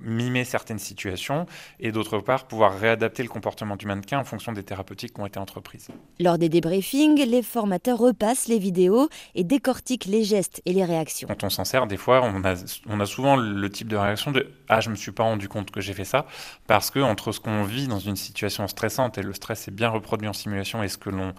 mimer 0.00 0.44
certaines 0.44 0.78
situations 0.78 1.46
et 1.78 1.92
d'autre 1.92 2.18
part, 2.18 2.46
pouvoir 2.46 2.78
réadapter 2.78 3.22
le 3.22 3.28
comportement 3.28 3.76
du 3.76 3.86
mannequin 3.86 4.18
en 4.18 4.24
fonction 4.24 4.52
des 4.52 4.62
thérapeutiques 4.62 5.14
qui 5.14 5.20
ont 5.20 5.26
été 5.26 5.38
entreprises. 5.38 5.88
Lors 6.18 6.38
des 6.38 6.48
débriefings, 6.48 7.24
les 7.24 7.42
formateurs 7.42 7.98
repassent 7.98 8.48
les 8.48 8.58
vidéos 8.58 9.08
et 9.34 9.44
décortiquent 9.44 10.06
les 10.06 10.24
gestes 10.24 10.62
et 10.66 10.72
les 10.72 10.84
réactions. 10.84 11.28
Quand 11.28 11.44
on 11.44 11.50
s'en 11.50 11.64
sert, 11.64 11.86
des 11.86 11.96
fois, 11.96 12.22
on 12.22 12.44
a, 12.44 12.54
on 12.88 13.00
a 13.00 13.06
souvent 13.06 13.36
le 13.36 13.70
type 13.70 13.88
de 13.88 13.96
réaction 13.96 14.30
de 14.32 14.48
Ah, 14.68 14.80
je 14.80 14.90
me 14.90 14.96
suis 14.96 15.12
pas 15.12 15.24
rendu 15.24 15.48
compte 15.48 15.70
que 15.70 15.80
j'ai 15.80 15.94
fait 15.94 16.04
ça, 16.04 16.26
parce 16.66 16.90
que 16.90 17.00
entre 17.00 17.32
ce 17.32 17.40
qu'on 17.40 17.64
vit 17.64 17.86
dans 17.86 17.98
une 17.98 18.16
situation 18.16 18.66
stressante 18.68 19.18
et 19.18 19.22
le 19.22 19.32
stress 19.32 19.68
est 19.68 19.72
bien 19.72 19.88
reproduit 19.88 20.28
en 20.28 20.32
simulation 20.32 20.82
et 20.82 20.88
ce 20.88 20.98
que 20.98 21.10
l'on 21.10 21.34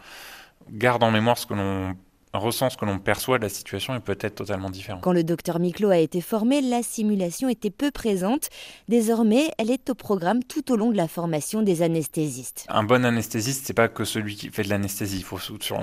garde 0.70 1.04
en 1.04 1.12
mémoire, 1.12 1.38
ce 1.38 1.46
que 1.46 1.54
l'on 1.54 1.96
ressent, 2.40 2.70
ce 2.70 2.78
que 2.78 2.86
l'on 2.86 3.00
perçoit 3.00 3.38
de 3.38 3.44
la 3.44 3.50
situation 3.50 3.96
est 3.96 4.00
peut-être 4.00 4.36
totalement 4.36 4.70
différent. 4.70 5.00
Quand 5.02 5.12
le 5.12 5.24
docteur 5.24 5.60
Miclot 5.60 5.90
a 5.90 5.98
été 5.98 6.22
formé, 6.22 6.62
la 6.62 6.84
simulation 6.84 7.50
était 7.50 7.70
peu 7.70 7.92
présente. 7.92 8.50
Désormais, 8.88 9.52
elle 9.58 9.72
est 9.72 9.90
au 9.90 9.96
programme 9.96 10.44
tout 10.44 10.72
au 10.72 10.78
long 10.78 10.92
de 10.92 10.98
la 10.98 11.08
formation 11.08 11.62
des 11.62 11.82
anesthésistes. 11.82 12.66
Un 12.70 12.84
bon 12.84 13.06
anesthésiste, 13.06 13.66
c'est 13.66 13.74
pas 13.74 13.88
que 13.88 14.06
celui 14.06 14.36
qui 14.36 14.50
fait 14.50 14.64
de 14.64 14.70
l'anesthésie. 14.70 15.18
Il 15.18 15.24
faut 15.24 15.40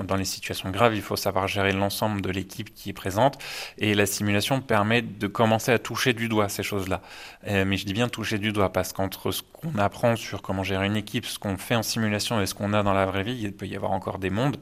dans 0.07 0.15
les 0.15 0.25
situations 0.25 0.69
graves, 0.71 0.95
il 0.95 1.01
faut 1.01 1.15
savoir 1.15 1.47
gérer 1.47 1.71
l'ensemble 1.71 2.21
de 2.21 2.29
l'équipe 2.29 2.73
qui 2.73 2.89
est 2.89 2.93
présente. 2.93 3.37
Et 3.77 3.93
la 3.93 4.05
simulation 4.05 4.61
permet 4.61 5.01
de 5.01 5.27
commencer 5.27 5.71
à 5.71 5.79
toucher 5.79 6.13
du 6.13 6.29
doigt 6.29 6.49
ces 6.49 6.63
choses-là. 6.63 7.01
Euh, 7.47 7.65
mais 7.65 7.77
je 7.77 7.85
dis 7.85 7.93
bien 7.93 8.09
toucher 8.09 8.37
du 8.37 8.51
doigt 8.51 8.71
parce 8.71 8.93
qu'entre 8.93 9.31
ce 9.31 9.41
qu'on 9.41 9.77
apprend 9.77 10.15
sur 10.15 10.41
comment 10.41 10.63
gérer 10.63 10.85
une 10.85 10.95
équipe, 10.95 11.25
ce 11.25 11.39
qu'on 11.39 11.57
fait 11.57 11.75
en 11.75 11.83
simulation 11.83 12.41
et 12.41 12.45
ce 12.45 12.53
qu'on 12.53 12.73
a 12.73 12.83
dans 12.83 12.93
la 12.93 13.05
vraie 13.05 13.23
vie, 13.23 13.39
il 13.41 13.53
peut 13.53 13.67
y 13.67 13.75
avoir 13.75 13.91
encore 13.91 14.19
des 14.19 14.29
mondes. 14.29 14.57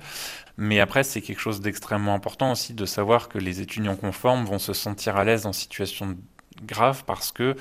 Mais 0.58 0.80
après, 0.80 1.04
c'est 1.04 1.22
quelque 1.22 1.40
chose 1.40 1.62
d'extrêmement 1.62 2.16
important 2.16 2.52
aussi 2.52 2.74
de 2.74 2.86
savoir 2.86 3.30
que 3.30 3.38
les 3.38 3.62
étudiants 3.62 3.96
conformes 3.96 4.46
vont 4.46 4.60
se 4.60 4.74
sentir 4.74 5.16
à 5.16 5.24
l'aise 5.24 5.46
en 5.46 5.54
situation 5.54 6.18
grave 6.64 7.04
parce 7.06 7.32
que 7.32 7.56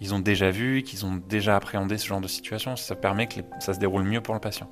ils 0.00 0.14
ont 0.14 0.18
déjà 0.18 0.50
vu, 0.50 0.82
qu'ils 0.82 1.06
ont 1.06 1.16
déjà 1.28 1.56
appréhendé 1.56 1.96
ce 1.96 2.06
genre 2.06 2.20
de 2.20 2.28
situation. 2.28 2.76
Ça 2.76 2.94
permet 2.94 3.26
que 3.26 3.40
ça 3.60 3.72
se 3.72 3.78
déroule 3.78 4.04
mieux 4.04 4.20
pour 4.20 4.34
le 4.34 4.40
patient. 4.40 4.68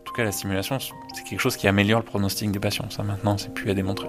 En 0.00 0.04
tout 0.04 0.14
cas, 0.14 0.24
la 0.24 0.32
simulation, 0.32 0.78
c'est 0.78 1.24
quelque 1.24 1.40
chose 1.40 1.56
qui 1.56 1.68
améliore 1.68 2.00
le 2.00 2.06
pronostic 2.06 2.50
des 2.50 2.58
patients. 2.58 2.88
Ça, 2.88 3.02
maintenant, 3.02 3.36
c'est 3.36 3.52
plus 3.52 3.70
à 3.70 3.74
démontrer. 3.74 4.08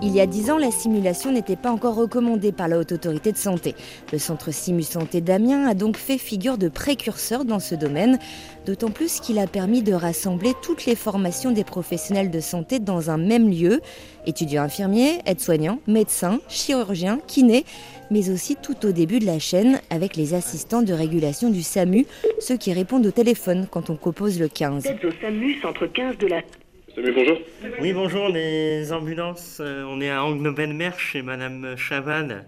Il 0.00 0.14
y 0.14 0.20
a 0.20 0.26
dix 0.26 0.48
ans, 0.50 0.58
la 0.58 0.70
simulation 0.70 1.32
n'était 1.32 1.56
pas 1.56 1.72
encore 1.72 1.96
recommandée 1.96 2.52
par 2.52 2.68
la 2.68 2.78
Haute 2.78 2.92
Autorité 2.92 3.32
de 3.32 3.36
Santé. 3.36 3.74
Le 4.12 4.18
centre 4.18 4.52
Simu 4.52 4.84
Santé 4.84 5.20
d'Amiens 5.20 5.66
a 5.66 5.74
donc 5.74 5.96
fait 5.96 6.18
figure 6.18 6.56
de 6.56 6.68
précurseur 6.68 7.44
dans 7.44 7.58
ce 7.58 7.74
domaine, 7.74 8.20
d'autant 8.64 8.90
plus 8.90 9.18
qu'il 9.18 9.40
a 9.40 9.48
permis 9.48 9.82
de 9.82 9.92
rassembler 9.92 10.52
toutes 10.62 10.86
les 10.86 10.94
formations 10.94 11.50
des 11.50 11.64
professionnels 11.64 12.30
de 12.30 12.38
santé 12.38 12.78
dans 12.78 13.10
un 13.10 13.18
même 13.18 13.50
lieu, 13.50 13.80
étudiants 14.24 14.62
infirmiers, 14.62 15.18
aides-soignants, 15.26 15.80
médecins, 15.88 16.38
chirurgiens, 16.48 17.18
kinés, 17.26 17.64
mais 18.12 18.30
aussi 18.30 18.54
tout 18.54 18.86
au 18.86 18.92
début 18.92 19.18
de 19.18 19.26
la 19.26 19.40
chaîne 19.40 19.80
avec 19.90 20.16
les 20.16 20.32
assistants 20.32 20.82
de 20.82 20.92
régulation 20.92 21.50
du 21.50 21.62
SAMU, 21.62 22.06
ceux 22.38 22.56
qui 22.56 22.72
répondent 22.72 23.06
au 23.06 23.10
téléphone 23.10 23.66
quand 23.68 23.90
on 23.90 23.96
compose 23.96 24.38
le 24.38 24.46
15. 24.46 24.86
au 25.02 25.10
SAMU, 25.20 25.58
centre 25.60 25.86
15 25.86 26.18
de 26.18 26.28
la 26.28 26.42
Salut, 27.00 27.12
bonjour. 27.14 27.38
Oui, 27.80 27.92
bonjour, 27.92 28.28
les 28.28 28.92
ambulances. 28.92 29.58
Euh, 29.60 29.84
on 29.88 30.00
est 30.00 30.10
à 30.10 30.24
Angnoven-Mer 30.24 30.98
chez 30.98 31.22
Madame 31.22 31.76
Chavannes. 31.76 32.44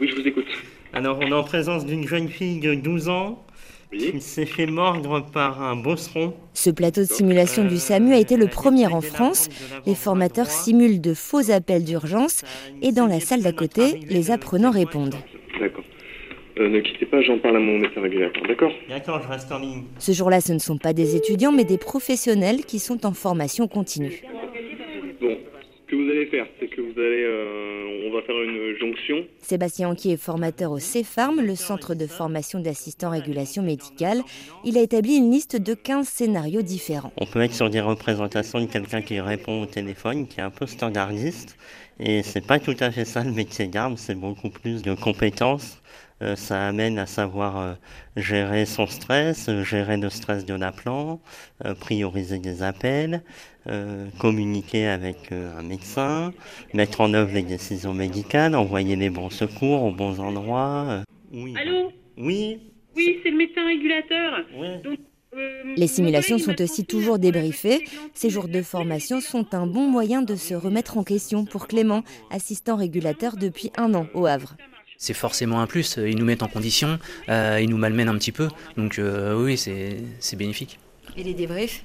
Oui, 0.00 0.08
je 0.08 0.16
vous 0.16 0.26
écoute. 0.26 0.48
Alors, 0.92 1.20
on 1.20 1.28
est 1.28 1.32
en 1.32 1.44
présence 1.44 1.86
d'une 1.86 2.08
jeune 2.08 2.28
fille 2.28 2.58
de 2.58 2.74
12 2.74 3.08
ans 3.08 3.46
qui 3.96 4.20
s'est 4.20 4.44
fait 4.44 4.66
mordre 4.66 5.24
par 5.32 5.62
un 5.62 5.76
bosseron. 5.76 6.34
Ce 6.52 6.70
plateau 6.70 7.02
de 7.02 7.06
simulation 7.06 7.64
du 7.64 7.78
SAMU 7.78 8.12
a 8.12 8.18
été 8.18 8.36
le 8.36 8.48
premier 8.48 8.88
en 8.88 9.02
France. 9.02 9.48
Les 9.86 9.94
formateurs 9.94 10.50
simulent 10.50 11.00
de 11.00 11.14
faux 11.14 11.52
appels 11.52 11.84
d'urgence 11.84 12.42
et 12.82 12.90
dans 12.90 13.06
la 13.06 13.20
salle 13.20 13.42
d'à 13.42 13.52
côté, 13.52 14.00
les 14.08 14.32
apprenants 14.32 14.72
répondent. 14.72 15.14
Euh, 16.58 16.68
ne 16.68 16.80
quittez 16.80 17.06
pas, 17.06 17.22
j'en 17.22 17.38
parle 17.38 17.56
à 17.56 17.60
mon 17.60 17.78
médecin 17.78 18.00
régulateur, 18.00 18.42
d'accord 18.46 18.72
D'accord, 18.88 19.22
je 19.22 19.28
reste 19.28 19.50
en 19.52 19.58
ligne. 19.58 19.84
Ce 19.98 20.12
jour-là, 20.12 20.40
ce 20.40 20.52
ne 20.52 20.58
sont 20.58 20.76
pas 20.76 20.92
des 20.92 21.16
étudiants, 21.16 21.52
mais 21.52 21.64
des 21.64 21.78
professionnels 21.78 22.64
qui 22.66 22.78
sont 22.78 23.06
en 23.06 23.12
formation 23.12 23.68
continue. 23.68 24.22
Bon, 25.20 25.36
ce 25.86 25.90
que 25.90 25.96
vous 25.96 26.10
allez 26.10 26.26
faire, 26.26 26.46
c'est 26.60 26.66
que 26.68 26.80
vous 26.80 26.98
allez... 27.00 27.24
euh, 27.24 28.08
on 28.12 28.12
va 28.14 28.22
faire 28.22 28.40
une 28.42 28.76
jonction. 28.78 29.24
Sébastien 29.38 29.88
Anquier 29.88 30.12
est 30.12 30.16
formateur 30.16 30.72
au 30.72 30.78
CEFARM, 30.78 31.40
le 31.40 31.54
centre 31.54 31.94
de 31.94 32.06
formation 32.06 32.60
d'assistants 32.60 33.10
régulation 33.10 33.62
médicale. 33.62 34.22
Il 34.64 34.76
a 34.76 34.82
établi 34.82 35.16
une 35.16 35.30
liste 35.30 35.56
de 35.56 35.74
15 35.74 36.06
scénarios 36.06 36.62
différents. 36.62 37.12
On 37.16 37.26
peut 37.26 37.40
être 37.40 37.54
sur 37.54 37.70
des 37.70 37.80
représentations 37.80 38.60
de 38.60 38.66
quelqu'un 38.66 39.00
qui 39.02 39.20
répond 39.20 39.62
au 39.62 39.66
téléphone, 39.66 40.26
qui 40.26 40.40
est 40.40 40.42
un 40.42 40.50
peu 40.50 40.66
standardiste. 40.66 41.56
Et 42.00 42.22
c'est 42.22 42.46
pas 42.46 42.58
tout 42.58 42.76
à 42.80 42.90
fait 42.90 43.04
ça 43.04 43.22
le 43.22 43.32
métier 43.32 43.68
garde, 43.68 43.96
c'est 43.96 44.18
beaucoup 44.18 44.50
plus 44.50 44.82
de 44.82 44.94
compétences. 44.94 45.81
Euh, 46.22 46.36
ça 46.36 46.68
amène 46.68 46.98
à 46.98 47.06
savoir 47.06 47.58
euh, 47.58 47.72
gérer 48.16 48.64
son 48.64 48.86
stress, 48.86 49.48
euh, 49.48 49.64
gérer 49.64 49.96
le 49.96 50.08
stress 50.08 50.44
de 50.46 50.54
l'appelant, 50.54 51.20
euh, 51.64 51.74
prioriser 51.74 52.38
des 52.38 52.62
appels, 52.62 53.22
euh, 53.66 54.06
communiquer 54.20 54.86
avec 54.86 55.32
euh, 55.32 55.58
un 55.58 55.62
médecin, 55.62 56.32
mettre 56.74 57.00
en 57.00 57.12
œuvre 57.12 57.32
les 57.34 57.42
décisions 57.42 57.92
médicales, 57.94 58.54
envoyer 58.54 58.94
les 58.94 59.10
bons 59.10 59.30
secours 59.30 59.82
aux 59.82 59.90
bons 59.92 60.20
endroits. 60.20 60.86
euh. 60.90 61.02
Oui. 61.32 61.54
Allô? 61.60 61.90
Oui. 62.18 62.60
Oui, 62.94 63.18
c'est 63.22 63.30
le 63.30 63.38
médecin 63.38 63.66
régulateur. 63.66 64.44
Donc, 64.84 64.98
Les 65.76 65.86
simulations 65.86 66.38
sont 66.38 66.60
aussi 66.60 66.84
toujours 66.84 67.18
débriefées. 67.18 67.82
Ces 68.12 68.28
jours 68.28 68.48
de 68.48 68.60
formation 68.60 69.20
sont 69.20 69.54
un 69.54 69.66
bon 69.66 69.88
moyen 69.88 70.20
de 70.20 70.36
se 70.36 70.54
remettre 70.54 70.98
en 70.98 71.04
question 71.04 71.46
pour 71.46 71.68
Clément, 71.68 72.02
assistant 72.30 72.76
régulateur 72.76 73.36
depuis 73.36 73.72
un 73.78 73.94
an 73.94 74.06
au 74.12 74.26
Havre. 74.26 74.56
C'est 75.02 75.14
forcément 75.14 75.60
un 75.60 75.66
plus. 75.66 75.98
Ils 75.98 76.16
nous 76.16 76.24
mettent 76.24 76.44
en 76.44 76.48
condition, 76.48 77.00
euh, 77.28 77.58
ils 77.60 77.68
nous 77.68 77.76
malmènent 77.76 78.08
un 78.08 78.16
petit 78.16 78.30
peu. 78.30 78.48
Donc 78.76 79.00
euh, 79.00 79.34
oui, 79.34 79.58
c'est 79.58 80.36
bénéfique. 80.36 80.78
Et 81.16 81.24
les 81.24 81.34
débriefs? 81.34 81.82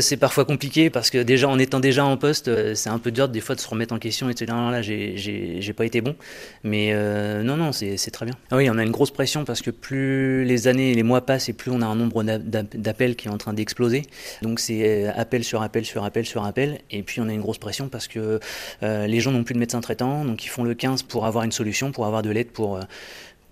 C'est 0.00 0.16
parfois 0.16 0.44
compliqué 0.44 0.88
parce 0.88 1.10
que 1.10 1.18
déjà 1.20 1.48
en 1.48 1.58
étant 1.58 1.80
déjà 1.80 2.04
en 2.04 2.16
poste, 2.16 2.46
euh, 2.46 2.76
c'est 2.76 2.90
un 2.90 2.98
peu 3.00 3.10
dur 3.10 3.28
des 3.28 3.40
fois 3.40 3.56
de 3.56 3.60
se 3.60 3.66
remettre 3.68 3.92
en 3.92 3.98
question 3.98 4.30
et 4.30 4.34
de 4.34 4.38
se 4.38 4.44
dire 4.44 4.54
non, 4.54 4.70
là 4.70 4.82
j'ai- 4.82 5.72
pas 5.76 5.84
été 5.84 6.00
bon. 6.00 6.14
Mais 6.62 6.90
euh, 6.92 7.42
non, 7.42 7.56
non, 7.56 7.72
c'est 7.72 7.96
très 8.12 8.24
bien. 8.24 8.34
Ah 8.52 8.56
oui, 8.56 8.70
on 8.70 8.78
a 8.78 8.82
une 8.84 8.92
grosse 8.92 9.10
pression 9.10 9.44
parce 9.44 9.60
que 9.60 9.70
plus 9.70 10.44
les 10.44 10.68
années 10.68 10.92
et 10.92 10.94
les 10.94 11.02
mois 11.02 11.26
passent 11.26 11.48
et 11.48 11.52
plus 11.52 11.72
on 11.72 11.82
a 11.82 11.86
un 11.86 11.96
nombre 11.96 12.22
d'a- 12.22 12.38
d'a- 12.38 12.62
d'appels 12.62 13.16
qui 13.16 13.26
est 13.26 13.30
en 13.32 13.36
train 13.38 13.52
d'exploser. 13.52 14.02
Donc 14.42 14.60
c'est 14.60 15.06
euh, 15.08 15.12
appel 15.16 15.42
sur 15.42 15.60
appel 15.62 15.84
sur 15.84 16.04
appel 16.04 16.24
sur 16.24 16.44
appel. 16.44 16.78
Et 16.92 17.02
puis 17.02 17.20
on 17.20 17.28
a 17.28 17.32
une 17.32 17.40
grosse 17.40 17.58
pression 17.58 17.88
parce 17.88 18.06
que 18.06 18.38
euh, 18.84 19.06
les 19.08 19.20
gens 19.20 19.32
n'ont 19.32 19.42
plus 19.44 19.54
de 19.54 19.58
médecin 19.60 19.80
traitant, 19.80 20.24
donc 20.24 20.44
ils 20.44 20.48
font 20.48 20.62
le 20.62 20.74
15 20.74 21.02
pour 21.02 21.26
avoir 21.26 21.42
une 21.44 21.52
solution, 21.52 21.90
pour 21.90 22.06
avoir 22.06 22.22
de 22.22 22.30
l'aide, 22.30 22.50
pour, 22.50 22.76
euh, 22.76 22.82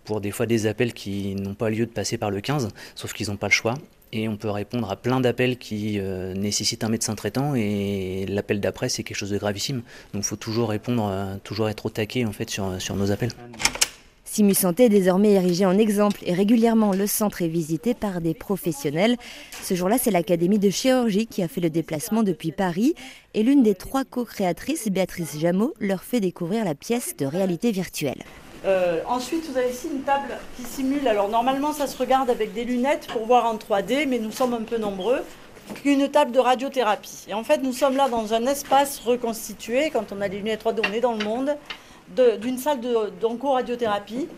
pour 0.04 0.20
des 0.20 0.30
fois 0.30 0.46
des 0.46 0.66
appels 0.68 0.92
qui 0.92 1.34
n'ont 1.34 1.54
pas 1.54 1.68
lieu 1.68 1.84
de 1.86 1.90
passer 1.90 2.16
par 2.16 2.30
le 2.30 2.40
15, 2.40 2.68
sauf 2.94 3.12
qu'ils 3.12 3.28
n'ont 3.28 3.36
pas 3.36 3.48
le 3.48 3.52
choix. 3.52 3.74
Et 4.12 4.28
on 4.28 4.36
peut 4.36 4.50
répondre 4.50 4.90
à 4.90 4.96
plein 4.96 5.20
d'appels 5.20 5.58
qui 5.58 5.98
euh, 5.98 6.32
nécessitent 6.34 6.84
un 6.84 6.88
médecin 6.88 7.14
traitant 7.14 7.54
et 7.54 8.24
l'appel 8.28 8.60
d'après 8.60 8.88
c'est 8.88 9.02
quelque 9.02 9.16
chose 9.16 9.30
de 9.30 9.38
gravissime. 9.38 9.82
Donc 10.12 10.22
il 10.22 10.26
faut 10.26 10.36
toujours 10.36 10.68
répondre, 10.68 11.08
euh, 11.10 11.36
toujours 11.42 11.68
être 11.68 11.86
au 11.86 11.90
taquet 11.90 12.24
en 12.24 12.32
fait 12.32 12.48
sur, 12.48 12.96
nos 12.96 13.10
appels. 13.10 13.32
Simu 14.24 14.54
Santé 14.54 14.84
est 14.84 14.90
désormais 14.90 15.32
érigé 15.32 15.66
en 15.66 15.76
exemple 15.78 16.20
et 16.24 16.34
régulièrement 16.34 16.92
le 16.92 17.06
centre 17.06 17.42
est 17.42 17.48
visité 17.48 17.94
par 17.94 18.20
des 18.20 18.34
professionnels. 18.34 19.16
Ce 19.62 19.74
jour-là, 19.74 19.98
c'est 19.98 20.10
l'Académie 20.10 20.58
de 20.58 20.70
chirurgie 20.70 21.26
qui 21.26 21.42
a 21.42 21.48
fait 21.48 21.60
le 21.60 21.70
déplacement 21.70 22.22
depuis 22.22 22.52
Paris 22.52 22.94
et 23.34 23.42
l'une 23.42 23.62
des 23.62 23.74
trois 23.74 24.04
co-créatrices, 24.04 24.88
Béatrice 24.88 25.38
Jameau, 25.38 25.74
leur 25.80 26.02
fait 26.02 26.20
découvrir 26.20 26.64
la 26.64 26.74
pièce 26.74 27.16
de 27.16 27.26
réalité 27.26 27.72
virtuelle. 27.72 28.22
Euh, 28.66 29.00
ensuite, 29.06 29.48
vous 29.50 29.56
avez 29.56 29.70
ici 29.70 29.88
une 29.92 30.02
table 30.02 30.36
qui 30.56 30.62
simule. 30.64 31.06
Alors, 31.06 31.28
normalement, 31.28 31.72
ça 31.72 31.86
se 31.86 31.96
regarde 31.96 32.30
avec 32.30 32.52
des 32.52 32.64
lunettes 32.64 33.06
pour 33.08 33.24
voir 33.26 33.46
en 33.46 33.56
3D, 33.56 34.06
mais 34.08 34.18
nous 34.18 34.32
sommes 34.32 34.54
un 34.54 34.62
peu 34.62 34.76
nombreux. 34.78 35.20
Une 35.84 36.08
table 36.08 36.32
de 36.32 36.38
radiothérapie. 36.40 37.24
Et 37.28 37.34
en 37.34 37.44
fait, 37.44 37.58
nous 37.62 37.72
sommes 37.72 37.96
là 37.96 38.08
dans 38.08 38.34
un 38.34 38.46
espace 38.46 39.00
reconstitué. 39.00 39.90
Quand 39.90 40.12
on 40.12 40.20
a 40.20 40.28
les 40.28 40.38
lunettes 40.38 40.64
3D, 40.64 40.80
on 40.88 40.92
est 40.92 41.00
dans 41.00 41.14
le 41.14 41.24
monde 41.24 41.56
de- 42.16 42.36
d'une 42.36 42.58
salle 42.58 42.80
d'onco-radiothérapie 43.20 44.28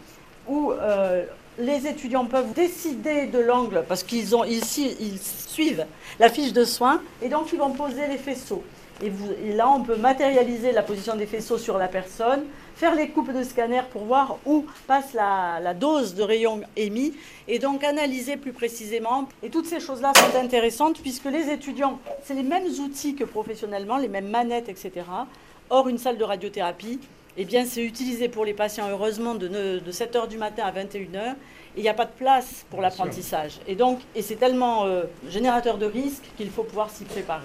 où 0.48 0.72
euh, 0.72 1.24
les 1.58 1.86
étudiants 1.86 2.24
peuvent 2.24 2.52
décider 2.54 3.26
de 3.26 3.38
l'angle 3.38 3.84
parce 3.86 4.02
qu'ils 4.02 4.34
ont 4.34 4.44
ici 4.44 4.96
ils 5.00 5.18
suivent 5.20 5.84
la 6.18 6.30
fiche 6.30 6.54
de 6.54 6.64
soins 6.64 7.02
et 7.20 7.28
donc 7.28 7.52
ils 7.52 7.58
vont 7.58 7.70
poser 7.72 8.06
les 8.08 8.16
faisceaux. 8.16 8.62
Et, 9.02 9.10
vous- 9.10 9.32
et 9.44 9.52
là, 9.52 9.68
on 9.70 9.82
peut 9.82 9.96
matérialiser 9.96 10.72
la 10.72 10.82
position 10.82 11.14
des 11.16 11.26
faisceaux 11.26 11.58
sur 11.58 11.78
la 11.78 11.86
personne, 11.88 12.44
faire 12.74 12.94
les 12.94 13.08
coupes 13.10 13.32
de 13.32 13.42
scanner 13.44 13.80
pour 13.92 14.04
voir 14.04 14.38
où 14.44 14.66
passe 14.86 15.12
la, 15.14 15.60
la 15.60 15.72
dose 15.74 16.14
de 16.14 16.22
rayons 16.22 16.60
émis 16.76 17.14
et 17.46 17.58
donc 17.58 17.84
analyser 17.84 18.36
plus 18.36 18.52
précisément. 18.52 19.28
Et 19.42 19.50
toutes 19.50 19.66
ces 19.66 19.80
choses-là 19.80 20.12
sont 20.16 20.36
intéressantes 20.38 21.00
puisque 21.00 21.26
les 21.26 21.48
étudiants, 21.50 21.98
c'est 22.24 22.34
les 22.34 22.42
mêmes 22.42 22.66
outils 22.80 23.14
que 23.14 23.24
professionnellement, 23.24 23.96
les 23.98 24.08
mêmes 24.08 24.28
manettes, 24.28 24.68
etc. 24.68 24.92
Or, 25.70 25.88
une 25.88 25.98
salle 25.98 26.18
de 26.18 26.24
radiothérapie, 26.24 26.98
eh 27.36 27.44
bien, 27.44 27.64
c'est 27.66 27.84
utilisé 27.84 28.28
pour 28.28 28.44
les 28.44 28.54
patients, 28.54 28.88
heureusement, 28.90 29.34
de, 29.36 29.46
ne- 29.46 29.78
de 29.78 29.92
7h 29.92 30.26
du 30.28 30.38
matin 30.38 30.64
à 30.64 30.72
21h. 30.72 31.34
Et 31.76 31.80
il 31.80 31.82
n'y 31.82 31.88
a 31.88 31.94
pas 31.94 32.06
de 32.06 32.10
place 32.10 32.64
pour 32.70 32.80
l'apprentissage. 32.80 33.60
Et 33.68 33.76
donc, 33.76 34.00
et 34.16 34.22
c'est 34.22 34.34
tellement 34.36 34.86
euh, 34.86 35.04
générateur 35.28 35.78
de 35.78 35.86
risques 35.86 36.24
qu'il 36.36 36.50
faut 36.50 36.64
pouvoir 36.64 36.90
s'y 36.90 37.04
préparer. 37.04 37.44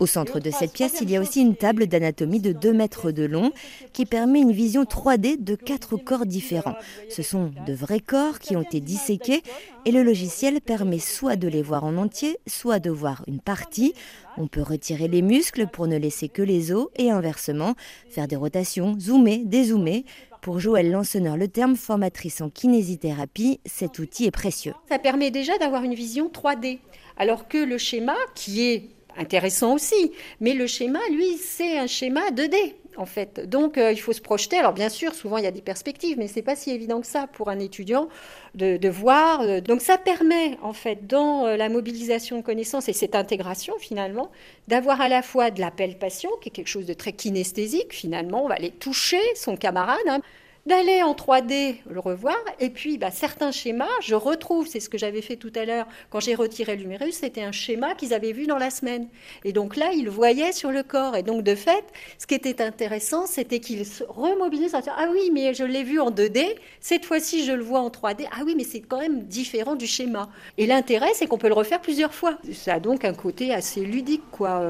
Au 0.00 0.06
centre 0.06 0.38
de 0.38 0.50
cette 0.50 0.72
pièce, 0.72 0.98
il 1.00 1.10
y 1.10 1.16
a 1.16 1.20
aussi 1.20 1.40
une 1.40 1.56
table 1.56 1.88
d'anatomie 1.88 2.38
de 2.38 2.52
2 2.52 2.72
mètres 2.72 3.10
de 3.10 3.24
long 3.24 3.50
qui 3.92 4.06
permet 4.06 4.40
une 4.40 4.52
vision 4.52 4.84
3D 4.84 5.42
de 5.42 5.56
quatre 5.56 5.96
corps 5.96 6.24
différents. 6.24 6.76
Ce 7.08 7.22
sont 7.22 7.50
de 7.66 7.72
vrais 7.72 7.98
corps 7.98 8.38
qui 8.38 8.56
ont 8.56 8.62
été 8.62 8.80
disséqués 8.80 9.42
et 9.84 9.90
le 9.90 10.04
logiciel 10.04 10.60
permet 10.60 11.00
soit 11.00 11.34
de 11.34 11.48
les 11.48 11.62
voir 11.62 11.82
en 11.84 11.96
entier, 11.96 12.38
soit 12.46 12.78
de 12.78 12.90
voir 12.90 13.24
une 13.26 13.40
partie. 13.40 13.92
On 14.36 14.46
peut 14.46 14.62
retirer 14.62 15.08
les 15.08 15.22
muscles 15.22 15.66
pour 15.66 15.88
ne 15.88 15.96
laisser 15.96 16.28
que 16.28 16.42
les 16.42 16.70
os 16.70 16.88
et 16.96 17.10
inversement, 17.10 17.74
faire 18.08 18.28
des 18.28 18.36
rotations, 18.36 18.96
zoomer, 19.00 19.42
dézoomer. 19.46 20.04
Pour 20.42 20.60
Joëlle 20.60 20.92
Lansonneur, 20.92 21.36
le 21.36 21.48
terme 21.48 21.74
formatrice 21.74 22.40
en 22.40 22.50
kinésithérapie, 22.50 23.58
cet 23.66 23.98
outil 23.98 24.26
est 24.26 24.30
précieux. 24.30 24.74
Ça 24.88 25.00
permet 25.00 25.32
déjà 25.32 25.58
d'avoir 25.58 25.82
une 25.82 25.94
vision 25.94 26.28
3D. 26.28 26.78
Alors 27.16 27.48
que 27.48 27.58
le 27.58 27.78
schéma, 27.78 28.14
qui 28.36 28.62
est 28.62 28.90
intéressant 29.18 29.74
aussi, 29.74 30.12
mais 30.40 30.54
le 30.54 30.66
schéma, 30.66 31.00
lui, 31.10 31.36
c'est 31.38 31.78
un 31.78 31.86
schéma 31.86 32.30
2D. 32.30 32.74
En 32.96 33.06
fait. 33.06 33.48
Donc 33.48 33.78
euh, 33.78 33.92
il 33.92 34.00
faut 34.00 34.12
se 34.12 34.20
projeter. 34.20 34.56
Alors 34.58 34.72
bien 34.72 34.88
sûr, 34.88 35.14
souvent 35.14 35.36
il 35.38 35.44
y 35.44 35.46
a 35.46 35.52
des 35.52 35.60
perspectives, 35.62 36.18
mais 36.18 36.26
c'est 36.26 36.42
pas 36.42 36.56
si 36.56 36.72
évident 36.72 37.00
que 37.00 37.06
ça 37.06 37.28
pour 37.28 37.48
un 37.48 37.60
étudiant 37.60 38.08
de, 38.56 38.76
de 38.76 38.88
voir. 38.88 39.40
euh, 39.42 39.60
Donc 39.60 39.82
ça 39.82 39.98
permet 39.98 40.58
en 40.62 40.72
fait 40.72 41.06
dans 41.06 41.46
euh, 41.46 41.56
la 41.56 41.68
mobilisation 41.68 42.38
de 42.38 42.42
connaissances 42.42 42.88
et 42.88 42.92
cette 42.92 43.14
intégration 43.14 43.74
finalement 43.78 44.32
d'avoir 44.66 45.00
à 45.00 45.08
la 45.08 45.22
fois 45.22 45.52
de 45.52 45.60
l'appel 45.60 45.96
patient, 45.98 46.30
qui 46.40 46.48
est 46.48 46.52
quelque 46.52 46.66
chose 46.66 46.86
de 46.86 46.94
très 46.94 47.12
kinesthésique. 47.12 47.92
Finalement, 47.94 48.44
on 48.44 48.48
va 48.48 48.54
aller 48.56 48.70
toucher 48.72 49.20
son 49.36 49.56
camarade. 49.56 49.98
hein, 50.08 50.20
d'aller 50.68 51.02
en 51.02 51.14
3D 51.14 51.76
le 51.90 51.98
revoir. 51.98 52.36
Et 52.60 52.70
puis, 52.70 52.98
bah, 52.98 53.10
certains 53.10 53.50
schémas, 53.50 53.88
je 54.02 54.14
retrouve, 54.14 54.68
c'est 54.68 54.80
ce 54.80 54.88
que 54.88 54.98
j'avais 54.98 55.22
fait 55.22 55.36
tout 55.36 55.52
à 55.56 55.64
l'heure 55.64 55.86
quand 56.10 56.20
j'ai 56.20 56.34
retiré 56.34 56.76
l'humérus, 56.76 57.16
c'était 57.16 57.42
un 57.42 57.52
schéma 57.52 57.94
qu'ils 57.94 58.14
avaient 58.14 58.32
vu 58.32 58.46
dans 58.46 58.58
la 58.58 58.70
semaine. 58.70 59.08
Et 59.44 59.52
donc 59.52 59.76
là, 59.76 59.90
ils 59.92 60.08
voyaient 60.08 60.52
sur 60.52 60.70
le 60.70 60.82
corps. 60.82 61.16
Et 61.16 61.22
donc, 61.22 61.42
de 61.42 61.54
fait, 61.54 61.84
ce 62.18 62.26
qui 62.26 62.34
était 62.34 62.62
intéressant, 62.62 63.26
c'était 63.26 63.60
qu'ils 63.60 63.86
se 63.86 64.04
remobilisent 64.04 64.74
ah 64.74 65.08
oui, 65.10 65.30
mais 65.32 65.54
je 65.54 65.64
l'ai 65.64 65.82
vu 65.82 66.00
en 66.00 66.10
2D, 66.10 66.54
cette 66.80 67.04
fois-ci, 67.04 67.44
je 67.44 67.52
le 67.52 67.62
vois 67.62 67.80
en 67.80 67.88
3D. 67.88 68.26
Ah 68.30 68.42
oui, 68.44 68.54
mais 68.56 68.64
c'est 68.64 68.80
quand 68.80 69.00
même 69.00 69.24
différent 69.24 69.74
du 69.74 69.86
schéma. 69.86 70.28
Et 70.58 70.66
l'intérêt, 70.66 71.10
c'est 71.14 71.26
qu'on 71.26 71.38
peut 71.38 71.48
le 71.48 71.54
refaire 71.54 71.80
plusieurs 71.80 72.14
fois. 72.14 72.38
Ça 72.52 72.74
a 72.74 72.80
donc 72.80 73.04
un 73.04 73.14
côté 73.14 73.52
assez 73.52 73.80
ludique, 73.80 74.30
quoi. 74.30 74.62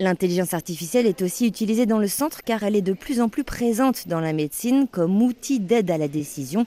L'intelligence 0.00 0.54
artificielle 0.54 1.06
est 1.06 1.22
aussi 1.22 1.44
utilisée 1.44 1.84
dans 1.84 1.98
le 1.98 2.06
centre 2.06 2.42
car 2.44 2.62
elle 2.62 2.76
est 2.76 2.82
de 2.82 2.92
plus 2.92 3.20
en 3.20 3.28
plus 3.28 3.42
présente 3.42 4.06
dans 4.06 4.20
la 4.20 4.32
médecine 4.32 4.86
comme 4.88 5.20
outil 5.20 5.58
d'aide 5.58 5.90
à 5.90 5.98
la 5.98 6.06
décision. 6.06 6.66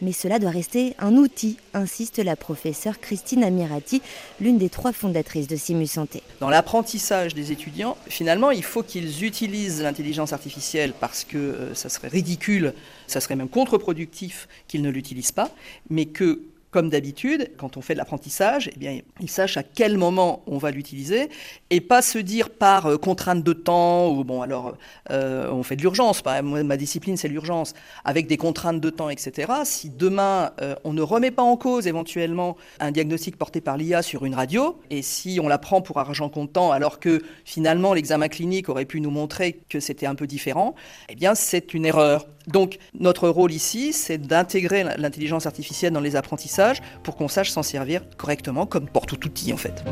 Mais 0.00 0.10
cela 0.10 0.40
doit 0.40 0.50
rester 0.50 0.94
un 0.98 1.12
outil, 1.14 1.58
insiste 1.74 2.18
la 2.18 2.34
professeure 2.34 2.98
Christine 2.98 3.44
Amirati, 3.44 4.02
l'une 4.40 4.58
des 4.58 4.68
trois 4.68 4.92
fondatrices 4.92 5.46
de 5.46 5.54
Simu 5.54 5.86
Santé. 5.86 6.24
Dans 6.40 6.50
l'apprentissage 6.50 7.36
des 7.36 7.52
étudiants, 7.52 7.96
finalement, 8.08 8.50
il 8.50 8.64
faut 8.64 8.82
qu'ils 8.82 9.22
utilisent 9.22 9.80
l'intelligence 9.80 10.32
artificielle 10.32 10.92
parce 10.98 11.22
que 11.22 11.38
euh, 11.38 11.74
ça 11.76 11.88
serait 11.88 12.08
ridicule, 12.08 12.74
ça 13.06 13.20
serait 13.20 13.36
même 13.36 13.48
contre-productif 13.48 14.48
qu'ils 14.66 14.82
ne 14.82 14.90
l'utilisent 14.90 15.30
pas, 15.30 15.52
mais 15.88 16.06
que 16.06 16.40
comme 16.72 16.88
d'habitude, 16.88 17.52
quand 17.58 17.76
on 17.76 17.82
fait 17.82 17.92
de 17.92 17.98
l'apprentissage, 17.98 18.70
eh 18.74 18.78
bien, 18.78 18.98
il 19.20 19.28
sache 19.28 19.58
à 19.58 19.62
quel 19.62 19.98
moment 19.98 20.42
on 20.46 20.56
va 20.56 20.70
l'utiliser 20.70 21.28
et 21.68 21.82
pas 21.82 22.00
se 22.00 22.18
dire 22.18 22.48
par 22.48 22.86
euh, 22.86 22.96
contrainte 22.96 23.44
de 23.44 23.52
temps 23.52 24.10
ou 24.10 24.24
bon 24.24 24.40
alors 24.40 24.74
euh, 25.10 25.50
on 25.50 25.62
fait 25.62 25.76
de 25.76 25.82
l'urgence. 25.82 26.24
Ma 26.24 26.76
discipline 26.78 27.18
c'est 27.18 27.28
l'urgence 27.28 27.74
avec 28.04 28.26
des 28.26 28.38
contraintes 28.38 28.80
de 28.80 28.88
temps, 28.88 29.10
etc. 29.10 29.52
Si 29.64 29.90
demain 29.90 30.52
euh, 30.62 30.74
on 30.84 30.94
ne 30.94 31.02
remet 31.02 31.30
pas 31.30 31.42
en 31.42 31.58
cause 31.58 31.86
éventuellement 31.86 32.56
un 32.80 32.90
diagnostic 32.90 33.36
porté 33.36 33.60
par 33.60 33.76
l'IA 33.76 34.00
sur 34.00 34.24
une 34.24 34.34
radio 34.34 34.80
et 34.88 35.02
si 35.02 35.40
on 35.42 35.48
la 35.48 35.58
prend 35.58 35.82
pour 35.82 35.98
argent 35.98 36.30
comptant 36.30 36.72
alors 36.72 37.00
que 37.00 37.20
finalement 37.44 37.92
l'examen 37.92 38.28
clinique 38.28 38.70
aurait 38.70 38.86
pu 38.86 39.02
nous 39.02 39.10
montrer 39.10 39.60
que 39.68 39.78
c'était 39.78 40.06
un 40.06 40.14
peu 40.14 40.26
différent, 40.26 40.74
eh 41.10 41.14
bien 41.16 41.34
c'est 41.34 41.74
une 41.74 41.84
erreur. 41.84 42.26
Donc 42.48 42.78
notre 42.98 43.28
rôle 43.28 43.52
ici, 43.52 43.92
c'est 43.92 44.18
d'intégrer 44.18 44.84
l'intelligence 44.96 45.46
artificielle 45.46 45.92
dans 45.92 46.00
les 46.00 46.16
apprentissages 46.16 46.61
pour 47.02 47.16
qu'on 47.16 47.28
sache 47.28 47.50
s'en 47.50 47.62
servir 47.62 48.02
correctement 48.16 48.66
comme 48.66 48.88
pour 48.88 49.06
tout 49.06 49.24
outil 49.26 49.52
en 49.52 49.56
fait. 49.56 49.84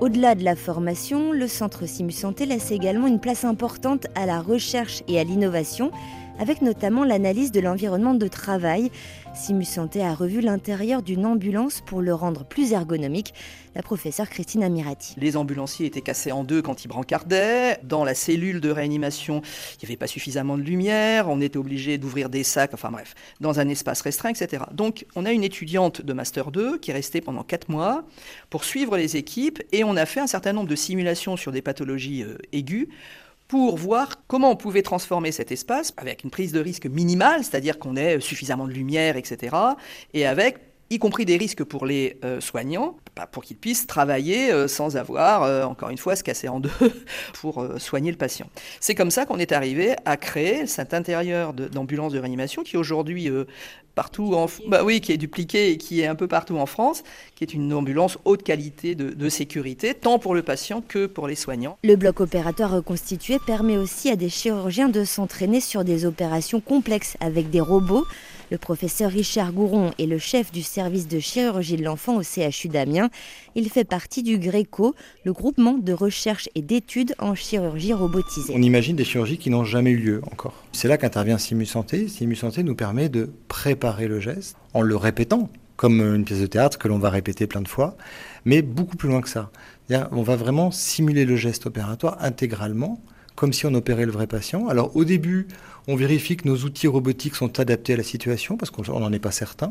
Au-delà 0.00 0.34
de 0.34 0.44
la 0.44 0.56
formation, 0.56 1.32
le 1.32 1.48
centre 1.48 1.84
Simu 1.84 2.12
Santé 2.12 2.46
laisse 2.46 2.70
également 2.70 3.08
une 3.08 3.20
place 3.20 3.44
importante 3.44 4.06
à 4.14 4.26
la 4.26 4.40
recherche 4.40 5.02
et 5.08 5.18
à 5.18 5.24
l'innovation, 5.24 5.90
avec 6.38 6.62
notamment 6.62 7.04
l'analyse 7.04 7.52
de 7.52 7.60
l'environnement 7.60 8.14
de 8.14 8.28
travail. 8.28 8.90
Simu 9.34 9.64
Santé 9.64 10.02
a 10.02 10.14
revu 10.14 10.40
l'intérieur 10.40 11.02
d'une 11.02 11.26
ambulance 11.26 11.80
pour 11.80 12.00
le 12.00 12.14
rendre 12.14 12.44
plus 12.44 12.72
ergonomique. 12.72 13.34
La 13.74 13.82
professeure 13.82 14.28
Christine 14.28 14.64
Amirati. 14.64 15.14
Les 15.18 15.36
ambulanciers 15.36 15.86
étaient 15.86 16.00
cassés 16.00 16.32
en 16.32 16.42
deux 16.42 16.62
quand 16.62 16.84
ils 16.84 16.88
brancardaient. 16.88 17.78
Dans 17.84 18.04
la 18.04 18.14
cellule 18.14 18.60
de 18.60 18.70
réanimation, 18.70 19.42
il 19.74 19.84
n'y 19.84 19.88
avait 19.90 19.96
pas 19.96 20.06
suffisamment 20.06 20.56
de 20.56 20.62
lumière. 20.62 21.28
On 21.28 21.40
était 21.40 21.58
obligé 21.58 21.98
d'ouvrir 21.98 22.28
des 22.28 22.42
sacs, 22.42 22.74
enfin 22.74 22.90
bref, 22.90 23.14
dans 23.40 23.60
un 23.60 23.68
espace 23.68 24.00
restreint, 24.00 24.30
etc. 24.30 24.64
Donc 24.72 25.06
on 25.14 25.24
a 25.24 25.32
une 25.32 25.44
étudiante 25.44 26.02
de 26.02 26.12
Master 26.12 26.50
2 26.50 26.78
qui 26.78 26.90
est 26.90 26.94
restée 26.94 27.20
pendant 27.20 27.44
quatre 27.44 27.68
mois 27.68 28.04
pour 28.50 28.64
suivre 28.64 28.96
les 28.96 29.16
équipes 29.16 29.62
et 29.72 29.84
on 29.84 29.96
a 29.96 30.06
fait 30.06 30.20
un 30.20 30.26
certain 30.26 30.52
nombre 30.52 30.68
de 30.68 30.76
simulations 30.76 31.36
sur 31.36 31.52
des 31.52 31.62
pathologies 31.62 32.22
euh, 32.22 32.36
aiguës 32.52 32.88
pour 33.48 33.78
voir 33.78 34.22
comment 34.26 34.50
on 34.50 34.56
pouvait 34.56 34.82
transformer 34.82 35.32
cet 35.32 35.50
espace 35.50 35.92
avec 35.96 36.22
une 36.22 36.30
prise 36.30 36.52
de 36.52 36.60
risque 36.60 36.86
minimale, 36.86 37.42
c'est-à-dire 37.42 37.78
qu'on 37.78 37.96
ait 37.96 38.20
suffisamment 38.20 38.66
de 38.66 38.72
lumière, 38.72 39.16
etc., 39.16 39.56
et 40.12 40.26
avec 40.26 40.58
y 40.90 40.98
compris 40.98 41.24
des 41.24 41.36
risques 41.36 41.64
pour 41.64 41.86
les 41.86 42.18
euh, 42.24 42.40
pour 43.26 43.44
qu'ils 43.44 43.56
puissent 43.56 43.86
travailler 43.86 44.52
euh, 44.52 44.68
sans 44.68 44.96
avoir, 44.96 45.42
euh, 45.42 45.64
encore 45.64 45.90
une 45.90 45.98
fois, 45.98 46.16
se 46.16 46.22
casser 46.22 46.48
en 46.48 46.60
deux 46.60 46.70
pour 47.40 47.66
soigner 47.78 48.10
le 48.10 48.16
patient. 48.16 48.48
C'est 48.80 48.94
comme 48.94 49.10
ça 49.10 49.26
qu'on 49.26 49.38
est 49.38 49.52
arrivé 49.52 49.96
à 50.04 50.16
créer 50.16 50.66
cet 50.66 50.94
intérieur 50.94 51.52
d'ambulance 51.52 52.12
de, 52.12 52.18
réanimation 52.18 52.62
qui 52.62 52.76
aujourd'hui 52.76 53.30
partout 53.94 54.34
en 54.34 54.46
bah 54.68 54.84
oui 54.84 55.00
qui 55.00 55.12
est 55.12 55.16
dupliqué 55.16 55.70
et 55.70 55.76
qui 55.76 56.00
est 56.00 56.06
un 56.06 56.14
peu 56.14 56.28
partout 56.28 56.56
en 56.56 56.66
France, 56.66 57.02
qui 57.34 57.44
est 57.44 57.52
une 57.52 57.72
ambulance 57.72 58.18
haute 58.24 58.42
qualité 58.42 58.94
de, 58.94 59.10
de 59.10 59.28
sécurité 59.28 59.94
tant 59.94 60.18
pour 60.18 60.34
le 60.34 60.42
patient 60.42 60.80
que 60.80 61.06
pour 61.06 61.26
les 61.26 61.34
soignants. 61.34 61.78
Le 61.82 61.96
bloc 61.96 62.20
opératoire 62.20 62.70
reconstitué 62.70 63.38
permet 63.44 63.76
aussi 63.76 64.10
à 64.10 64.16
des 64.16 64.28
chirurgiens 64.28 64.88
de 64.88 65.04
s'entraîner 65.04 65.60
sur 65.60 65.84
des 65.84 66.06
opérations 66.06 66.60
complexes 66.60 67.16
avec 67.20 67.50
des 67.50 67.60
robots 67.60 68.06
le 68.50 68.58
professeur 68.58 69.10
Richard 69.10 69.52
Gouron 69.52 69.92
est 69.98 70.06
le 70.06 70.18
chef 70.18 70.50
du 70.52 70.62
service 70.62 71.08
de 71.08 71.18
chirurgie 71.18 71.76
de 71.76 71.84
l'enfant 71.84 72.16
au 72.16 72.22
CHU 72.22 72.68
d'Amiens. 72.68 73.10
Il 73.54 73.68
fait 73.68 73.84
partie 73.84 74.22
du 74.22 74.38
GRECO, 74.38 74.94
le 75.24 75.32
groupement 75.32 75.74
de 75.74 75.92
recherche 75.92 76.48
et 76.54 76.62
d'études 76.62 77.14
en 77.18 77.34
chirurgie 77.34 77.92
robotisée. 77.92 78.54
On 78.56 78.62
imagine 78.62 78.96
des 78.96 79.04
chirurgies 79.04 79.38
qui 79.38 79.50
n'ont 79.50 79.64
jamais 79.64 79.90
eu 79.90 79.98
lieu 79.98 80.22
encore. 80.32 80.54
C'est 80.72 80.88
là 80.88 80.96
qu'intervient 80.96 81.38
Simu 81.38 81.66
Santé. 81.66 82.08
Simu 82.08 82.36
Santé 82.36 82.62
nous 82.62 82.74
permet 82.74 83.08
de 83.08 83.30
préparer 83.48 84.08
le 84.08 84.20
geste 84.20 84.56
en 84.74 84.82
le 84.82 84.96
répétant, 84.96 85.50
comme 85.76 86.00
une 86.00 86.24
pièce 86.24 86.40
de 86.40 86.46
théâtre 86.46 86.78
que 86.78 86.88
l'on 86.88 86.98
va 86.98 87.10
répéter 87.10 87.46
plein 87.46 87.60
de 87.60 87.68
fois, 87.68 87.96
mais 88.44 88.62
beaucoup 88.62 88.96
plus 88.96 89.08
loin 89.08 89.20
que 89.20 89.28
ça. 89.28 89.50
On 90.12 90.22
va 90.22 90.36
vraiment 90.36 90.70
simuler 90.70 91.24
le 91.24 91.36
geste 91.36 91.66
opératoire 91.66 92.18
intégralement 92.20 93.00
comme 93.38 93.52
si 93.52 93.66
on 93.66 93.74
opérait 93.74 94.04
le 94.04 94.10
vrai 94.10 94.26
patient. 94.26 94.66
Alors 94.66 94.96
au 94.96 95.04
début, 95.04 95.46
on 95.86 95.94
vérifie 95.94 96.36
que 96.36 96.48
nos 96.48 96.56
outils 96.56 96.88
robotiques 96.88 97.36
sont 97.36 97.60
adaptés 97.60 97.92
à 97.92 97.96
la 97.96 98.02
situation, 98.02 98.56
parce 98.56 98.72
qu'on 98.72 98.98
n'en 98.98 99.12
est 99.12 99.20
pas 99.20 99.30
certain. 99.30 99.70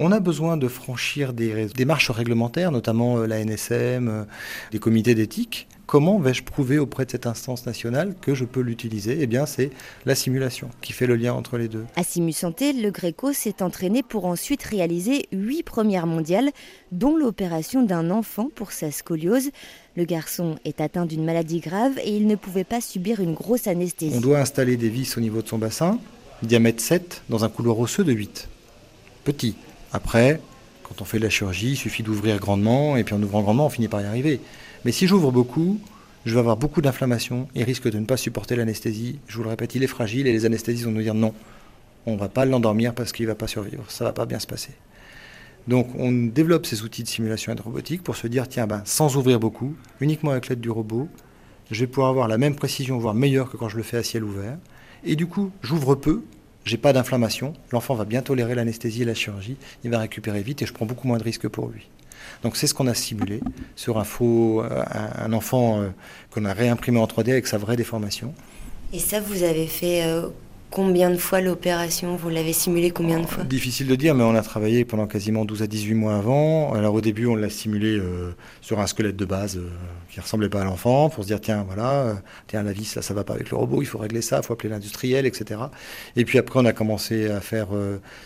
On 0.00 0.10
a 0.10 0.18
besoin 0.18 0.56
de 0.56 0.66
franchir 0.66 1.34
des, 1.34 1.66
démarches 1.66 2.10
réglementaires, 2.10 2.72
notamment 2.72 3.18
euh, 3.18 3.26
la 3.26 3.44
NSM, 3.44 4.08
euh, 4.08 4.24
des 4.72 4.80
comités 4.80 5.14
d'éthique. 5.14 5.68
Comment 5.86 6.18
vais-je 6.18 6.42
prouver 6.42 6.78
auprès 6.78 7.04
de 7.04 7.10
cette 7.10 7.26
instance 7.26 7.66
nationale 7.66 8.14
que 8.20 8.34
je 8.34 8.46
peux 8.46 8.60
l'utiliser? 8.60 9.18
Eh 9.20 9.26
bien, 9.26 9.44
c'est 9.44 9.70
la 10.06 10.14
simulation 10.14 10.70
qui 10.80 10.92
fait 10.94 11.06
le 11.06 11.14
lien 11.14 11.34
entre 11.34 11.58
les 11.58 11.68
deux. 11.68 11.84
À 11.96 12.02
Simu 12.02 12.32
Santé, 12.32 12.72
le 12.72 12.90
Gréco 12.90 13.34
s'est 13.34 13.62
entraîné 13.62 14.02
pour 14.02 14.24
ensuite 14.24 14.62
réaliser 14.62 15.26
huit 15.30 15.62
premières 15.62 16.06
mondiales, 16.06 16.50
dont 16.90 17.16
l'opération 17.16 17.82
d'un 17.82 18.10
enfant 18.10 18.48
pour 18.54 18.72
sa 18.72 18.90
scoliose. 18.90 19.50
Le 19.94 20.04
garçon 20.04 20.56
est 20.64 20.80
atteint 20.80 21.04
d'une 21.04 21.24
maladie 21.24 21.60
grave 21.60 21.98
et 22.02 22.16
il 22.16 22.26
ne 22.26 22.36
pouvait 22.36 22.64
pas 22.64 22.80
subir 22.80 23.20
une 23.20 23.34
grosse 23.34 23.66
anesthésie. 23.66 24.16
On 24.16 24.20
doit 24.20 24.40
installer 24.40 24.78
des 24.78 24.88
vis 24.88 25.16
au 25.18 25.20
niveau 25.20 25.42
de 25.42 25.48
son 25.48 25.58
bassin, 25.58 25.98
diamètre 26.42 26.82
7, 26.82 27.22
dans 27.28 27.44
un 27.44 27.50
couloir 27.50 27.78
osseux 27.78 28.04
de 28.04 28.12
8. 28.12 28.48
Petit. 29.24 29.54
Après, 29.92 30.40
quand 30.82 31.02
on 31.02 31.04
fait 31.04 31.18
de 31.18 31.24
la 31.24 31.30
chirurgie, 31.30 31.72
il 31.72 31.76
suffit 31.76 32.02
d'ouvrir 32.02 32.38
grandement, 32.38 32.96
et 32.96 33.04
puis 33.04 33.14
en 33.14 33.22
ouvrant 33.22 33.42
grandement, 33.42 33.66
on 33.66 33.70
finit 33.70 33.88
par 33.88 34.00
y 34.00 34.04
arriver. 34.04 34.40
Mais 34.84 34.92
si 34.92 35.06
j'ouvre 35.06 35.32
beaucoup, 35.32 35.80
je 36.26 36.34
vais 36.34 36.40
avoir 36.40 36.56
beaucoup 36.56 36.80
d'inflammation 36.80 37.48
et 37.54 37.64
risque 37.64 37.90
de 37.90 37.98
ne 37.98 38.06
pas 38.06 38.16
supporter 38.16 38.56
l'anesthésie. 38.56 39.18
Je 39.26 39.36
vous 39.36 39.42
le 39.42 39.50
répète, 39.50 39.74
il 39.74 39.82
est 39.82 39.88
fragile 39.88 40.26
et 40.26 40.32
les 40.32 40.46
anesthésistes 40.46 40.86
vont 40.86 40.92
nous 40.92 41.02
dire 41.02 41.14
non, 41.14 41.34
on 42.06 42.14
ne 42.14 42.18
va 42.18 42.28
pas 42.28 42.44
l'endormir 42.44 42.94
parce 42.94 43.12
qu'il 43.12 43.26
ne 43.26 43.30
va 43.30 43.34
pas 43.34 43.46
survivre, 43.46 43.84
ça 43.88 44.04
ne 44.04 44.08
va 44.08 44.12
pas 44.12 44.26
bien 44.26 44.38
se 44.38 44.46
passer. 44.46 44.72
Donc 45.68 45.88
on 45.98 46.12
développe 46.12 46.66
ces 46.66 46.82
outils 46.82 47.02
de 47.02 47.08
simulation 47.08 47.52
et 47.52 47.54
de 47.54 47.62
robotique 47.62 48.02
pour 48.02 48.16
se 48.16 48.26
dire, 48.26 48.48
tiens, 48.48 48.66
ben, 48.66 48.82
sans 48.84 49.16
ouvrir 49.16 49.40
beaucoup, 49.40 49.74
uniquement 50.00 50.30
avec 50.32 50.48
l'aide 50.48 50.60
du 50.60 50.70
robot, 50.70 51.08
je 51.70 51.80
vais 51.80 51.86
pouvoir 51.86 52.10
avoir 52.10 52.28
la 52.28 52.36
même 52.36 52.54
précision, 52.54 52.98
voire 52.98 53.14
meilleure 53.14 53.50
que 53.50 53.56
quand 53.56 53.70
je 53.70 53.78
le 53.78 53.82
fais 53.82 53.96
à 53.96 54.02
ciel 54.02 54.24
ouvert. 54.24 54.58
Et 55.04 55.16
du 55.16 55.26
coup, 55.26 55.50
j'ouvre 55.62 55.94
peu, 55.94 56.22
j'ai 56.64 56.76
pas 56.76 56.92
d'inflammation, 56.92 57.54
l'enfant 57.72 57.94
va 57.94 58.04
bien 58.04 58.20
tolérer 58.22 58.54
l'anesthésie 58.54 59.02
et 59.02 59.06
la 59.06 59.14
chirurgie, 59.14 59.56
il 59.82 59.90
va 59.90 59.98
récupérer 59.98 60.42
vite 60.42 60.60
et 60.62 60.66
je 60.66 60.72
prends 60.72 60.86
beaucoup 60.86 61.08
moins 61.08 61.18
de 61.18 61.24
risques 61.24 61.48
pour 61.48 61.68
lui. 61.68 61.88
Donc 62.42 62.56
c'est 62.56 62.66
ce 62.66 62.74
qu'on 62.74 62.86
a 62.86 62.94
simulé 62.94 63.40
sur 63.76 63.98
un 63.98 64.04
faux, 64.04 64.62
euh, 64.62 64.82
un, 65.18 65.32
enfant 65.32 65.80
euh, 65.80 65.88
qu'on 66.30 66.44
a 66.44 66.52
réimprimé 66.52 66.98
en 66.98 67.06
3D 67.06 67.30
avec 67.30 67.46
sa 67.46 67.58
vraie 67.58 67.76
déformation. 67.76 68.34
Et 68.92 68.98
ça, 68.98 69.20
vous 69.20 69.42
avez 69.42 69.66
fait 69.66 70.04
euh, 70.04 70.28
combien 70.74 71.08
de 71.08 71.16
fois 71.16 71.40
l'opération 71.40 72.16
Vous 72.16 72.28
l'avez 72.28 72.52
simulé 72.52 72.90
combien 72.90 73.20
de 73.20 73.26
fois 73.26 73.44
Difficile 73.44 73.86
de 73.86 73.94
dire, 73.94 74.12
mais 74.16 74.24
on 74.24 74.34
a 74.34 74.42
travaillé 74.42 74.84
pendant 74.84 75.06
quasiment 75.06 75.44
12 75.44 75.62
à 75.62 75.68
18 75.68 75.94
mois 75.94 76.16
avant. 76.16 76.72
Alors 76.74 76.94
au 76.94 77.00
début, 77.00 77.26
on 77.26 77.36
l'a 77.36 77.48
simulé 77.48 77.96
euh, 77.96 78.32
sur 78.60 78.80
un 78.80 78.88
squelette 78.88 79.14
de 79.14 79.24
base 79.24 79.56
euh, 79.56 79.68
qui 80.10 80.18
ressemblait 80.18 80.48
pas 80.48 80.62
à 80.62 80.64
l'enfant, 80.64 81.10
pour 81.10 81.22
se 81.22 81.28
dire 81.28 81.40
tiens, 81.40 81.64
voilà, 81.64 81.92
euh, 81.92 82.14
tiens, 82.48 82.64
la 82.64 82.72
vis, 82.72 82.96
là, 82.96 83.02
ça 83.02 83.14
va 83.14 83.22
pas 83.22 83.34
avec 83.34 83.50
le 83.50 83.56
robot, 83.56 83.82
il 83.82 83.86
faut 83.86 83.98
régler 83.98 84.20
ça, 84.20 84.38
il 84.42 84.46
faut 84.46 84.52
appeler 84.52 84.68
l'industriel, 84.68 85.26
etc. 85.26 85.60
Et 86.16 86.24
puis 86.24 86.38
après, 86.38 86.58
on 86.58 86.64
a 86.64 86.72
commencé 86.72 87.30
à 87.30 87.40
faire 87.40 87.68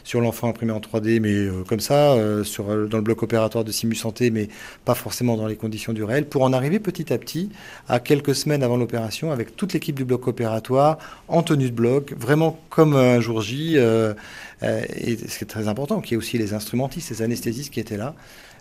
sur 0.02 0.22
l'enfant 0.22 0.48
imprimé 0.48 0.72
en 0.72 0.80
3D, 0.80 1.20
mais 1.20 1.64
comme 1.66 1.80
ça, 1.80 2.16
sur, 2.44 2.64
dans 2.88 2.96
le 2.96 3.02
bloc 3.02 3.22
opératoire 3.22 3.64
de 3.64 3.72
Simu 3.72 3.94
Santé, 3.94 4.30
mais 4.30 4.48
pas 4.86 4.94
forcément 4.94 5.36
dans 5.36 5.46
les 5.46 5.56
conditions 5.56 5.92
du 5.92 6.02
réel, 6.02 6.26
pour 6.26 6.42
en 6.42 6.54
arriver 6.54 6.80
petit 6.80 7.12
à 7.12 7.18
petit 7.18 7.50
à 7.88 8.00
quelques 8.00 8.34
semaines 8.34 8.62
avant 8.62 8.78
l'opération 8.78 9.32
avec 9.32 9.54
toute 9.54 9.74
l'équipe 9.74 9.96
du 9.96 10.06
bloc 10.06 10.26
opératoire 10.28 10.96
en 11.28 11.42
tenue 11.42 11.70
de 11.70 11.74
bloc, 11.74 12.14
vraiment 12.16 12.37
comme 12.70 12.94
un 12.94 13.20
jour 13.20 13.40
J. 13.40 13.74
Euh, 13.76 14.14
euh, 14.62 14.82
et 14.96 15.16
ce 15.16 15.38
qui 15.38 15.44
est 15.44 15.48
très 15.48 15.68
important, 15.68 16.00
qu'il 16.00 16.12
y 16.12 16.14
ait 16.14 16.18
aussi 16.18 16.38
les 16.38 16.54
instrumentistes, 16.54 17.10
les 17.10 17.22
anesthésistes 17.22 17.72
qui 17.72 17.80
étaient 17.80 17.96
là, 17.96 18.14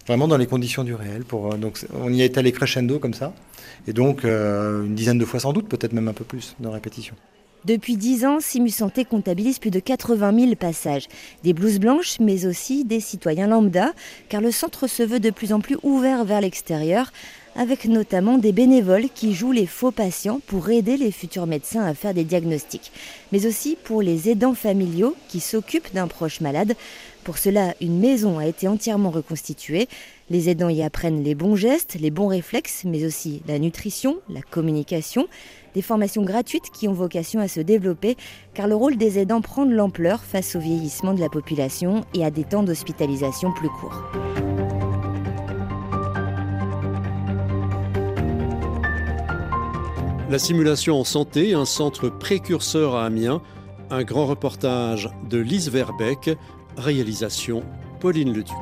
vraiment 0.05 0.27
dans 0.27 0.37
les 0.37 0.47
conditions 0.47 0.83
du 0.83 0.93
réel. 0.93 1.23
Euh, 1.33 1.57
donc 1.57 1.79
on 1.93 2.11
y 2.11 2.21
est 2.21 2.37
allé 2.37 2.51
crescendo 2.51 2.99
comme 2.99 3.13
ça, 3.13 3.33
et 3.87 3.93
donc 3.93 4.23
une 4.23 4.95
dizaine 4.95 5.17
de 5.17 5.25
fois 5.25 5.39
sans 5.39 5.53
doute, 5.53 5.67
peut-être 5.67 5.93
même 5.93 6.07
un 6.07 6.13
peu 6.13 6.23
plus 6.23 6.55
de 6.59 6.67
répétition. 6.67 7.15
Depuis 7.65 7.97
10 7.97 8.25
ans, 8.25 8.37
Simu 8.39 8.69
Santé 8.69 9.03
comptabilise 9.03 9.59
plus 9.59 9.71
de 9.71 9.79
80 9.79 10.39
000 10.39 10.55
passages. 10.55 11.07
Des 11.43 11.53
blouses 11.53 11.79
blanches, 11.79 12.17
mais 12.19 12.45
aussi 12.45 12.85
des 12.85 13.01
citoyens 13.01 13.47
lambda, 13.47 13.93
car 14.29 14.41
le 14.41 14.51
centre 14.51 14.87
se 14.87 15.03
veut 15.03 15.19
de 15.19 15.31
plus 15.31 15.51
en 15.51 15.59
plus 15.59 15.77
ouvert 15.83 16.23
vers 16.23 16.39
l'extérieur, 16.39 17.11
avec 17.57 17.85
notamment 17.85 18.37
des 18.37 18.51
bénévoles 18.51 19.09
qui 19.13 19.33
jouent 19.33 19.51
les 19.51 19.65
faux 19.65 19.91
patients 19.91 20.39
pour 20.45 20.69
aider 20.69 20.95
les 20.95 21.11
futurs 21.11 21.47
médecins 21.47 21.83
à 21.83 21.95
faire 21.95 22.13
des 22.13 22.23
diagnostics, 22.23 22.91
mais 23.31 23.45
aussi 23.47 23.75
pour 23.83 24.01
les 24.01 24.29
aidants 24.29 24.53
familiaux 24.53 25.15
qui 25.27 25.39
s'occupent 25.39 25.93
d'un 25.93 26.07
proche 26.07 26.39
malade. 26.39 26.75
Pour 27.23 27.39
cela, 27.39 27.73
une 27.81 27.99
maison 27.99 28.39
a 28.39 28.45
été 28.45 28.69
entièrement 28.69 29.09
reconstituée. 29.09 29.89
Les 30.29 30.49
aidants 30.49 30.69
y 30.69 30.81
apprennent 30.81 31.23
les 31.23 31.35
bons 31.35 31.55
gestes, 31.55 31.97
les 31.99 32.11
bons 32.11 32.27
réflexes, 32.27 32.83
mais 32.85 33.05
aussi 33.05 33.41
la 33.47 33.59
nutrition, 33.59 34.19
la 34.29 34.41
communication, 34.41 35.27
des 35.73 35.81
formations 35.81 36.23
gratuites 36.23 36.69
qui 36.71 36.87
ont 36.87 36.93
vocation 36.93 37.41
à 37.41 37.47
se 37.47 37.59
développer, 37.59 38.15
car 38.53 38.67
le 38.67 38.75
rôle 38.75 38.97
des 38.97 39.19
aidants 39.19 39.41
prend 39.41 39.65
de 39.65 39.73
l'ampleur 39.73 40.23
face 40.23 40.55
au 40.55 40.59
vieillissement 40.59 41.13
de 41.13 41.19
la 41.19 41.29
population 41.29 42.05
et 42.13 42.23
à 42.23 42.31
des 42.31 42.45
temps 42.45 42.63
d'hospitalisation 42.63 43.51
plus 43.51 43.69
courts. 43.69 44.03
La 50.29 50.39
simulation 50.39 50.99
en 50.99 51.05
santé, 51.05 51.53
un 51.53 51.63
centre 51.63 52.09
précurseur 52.09 52.95
à 52.95 53.05
Amiens, 53.05 53.41
Un 53.89 54.03
grand 54.03 54.25
reportage 54.25 55.09
de 55.29 55.37
Lise 55.37 55.69
Verbeck, 55.69 56.31
réalisation 56.75 57.63
Pauline 58.01 58.33
Leduc. 58.33 58.53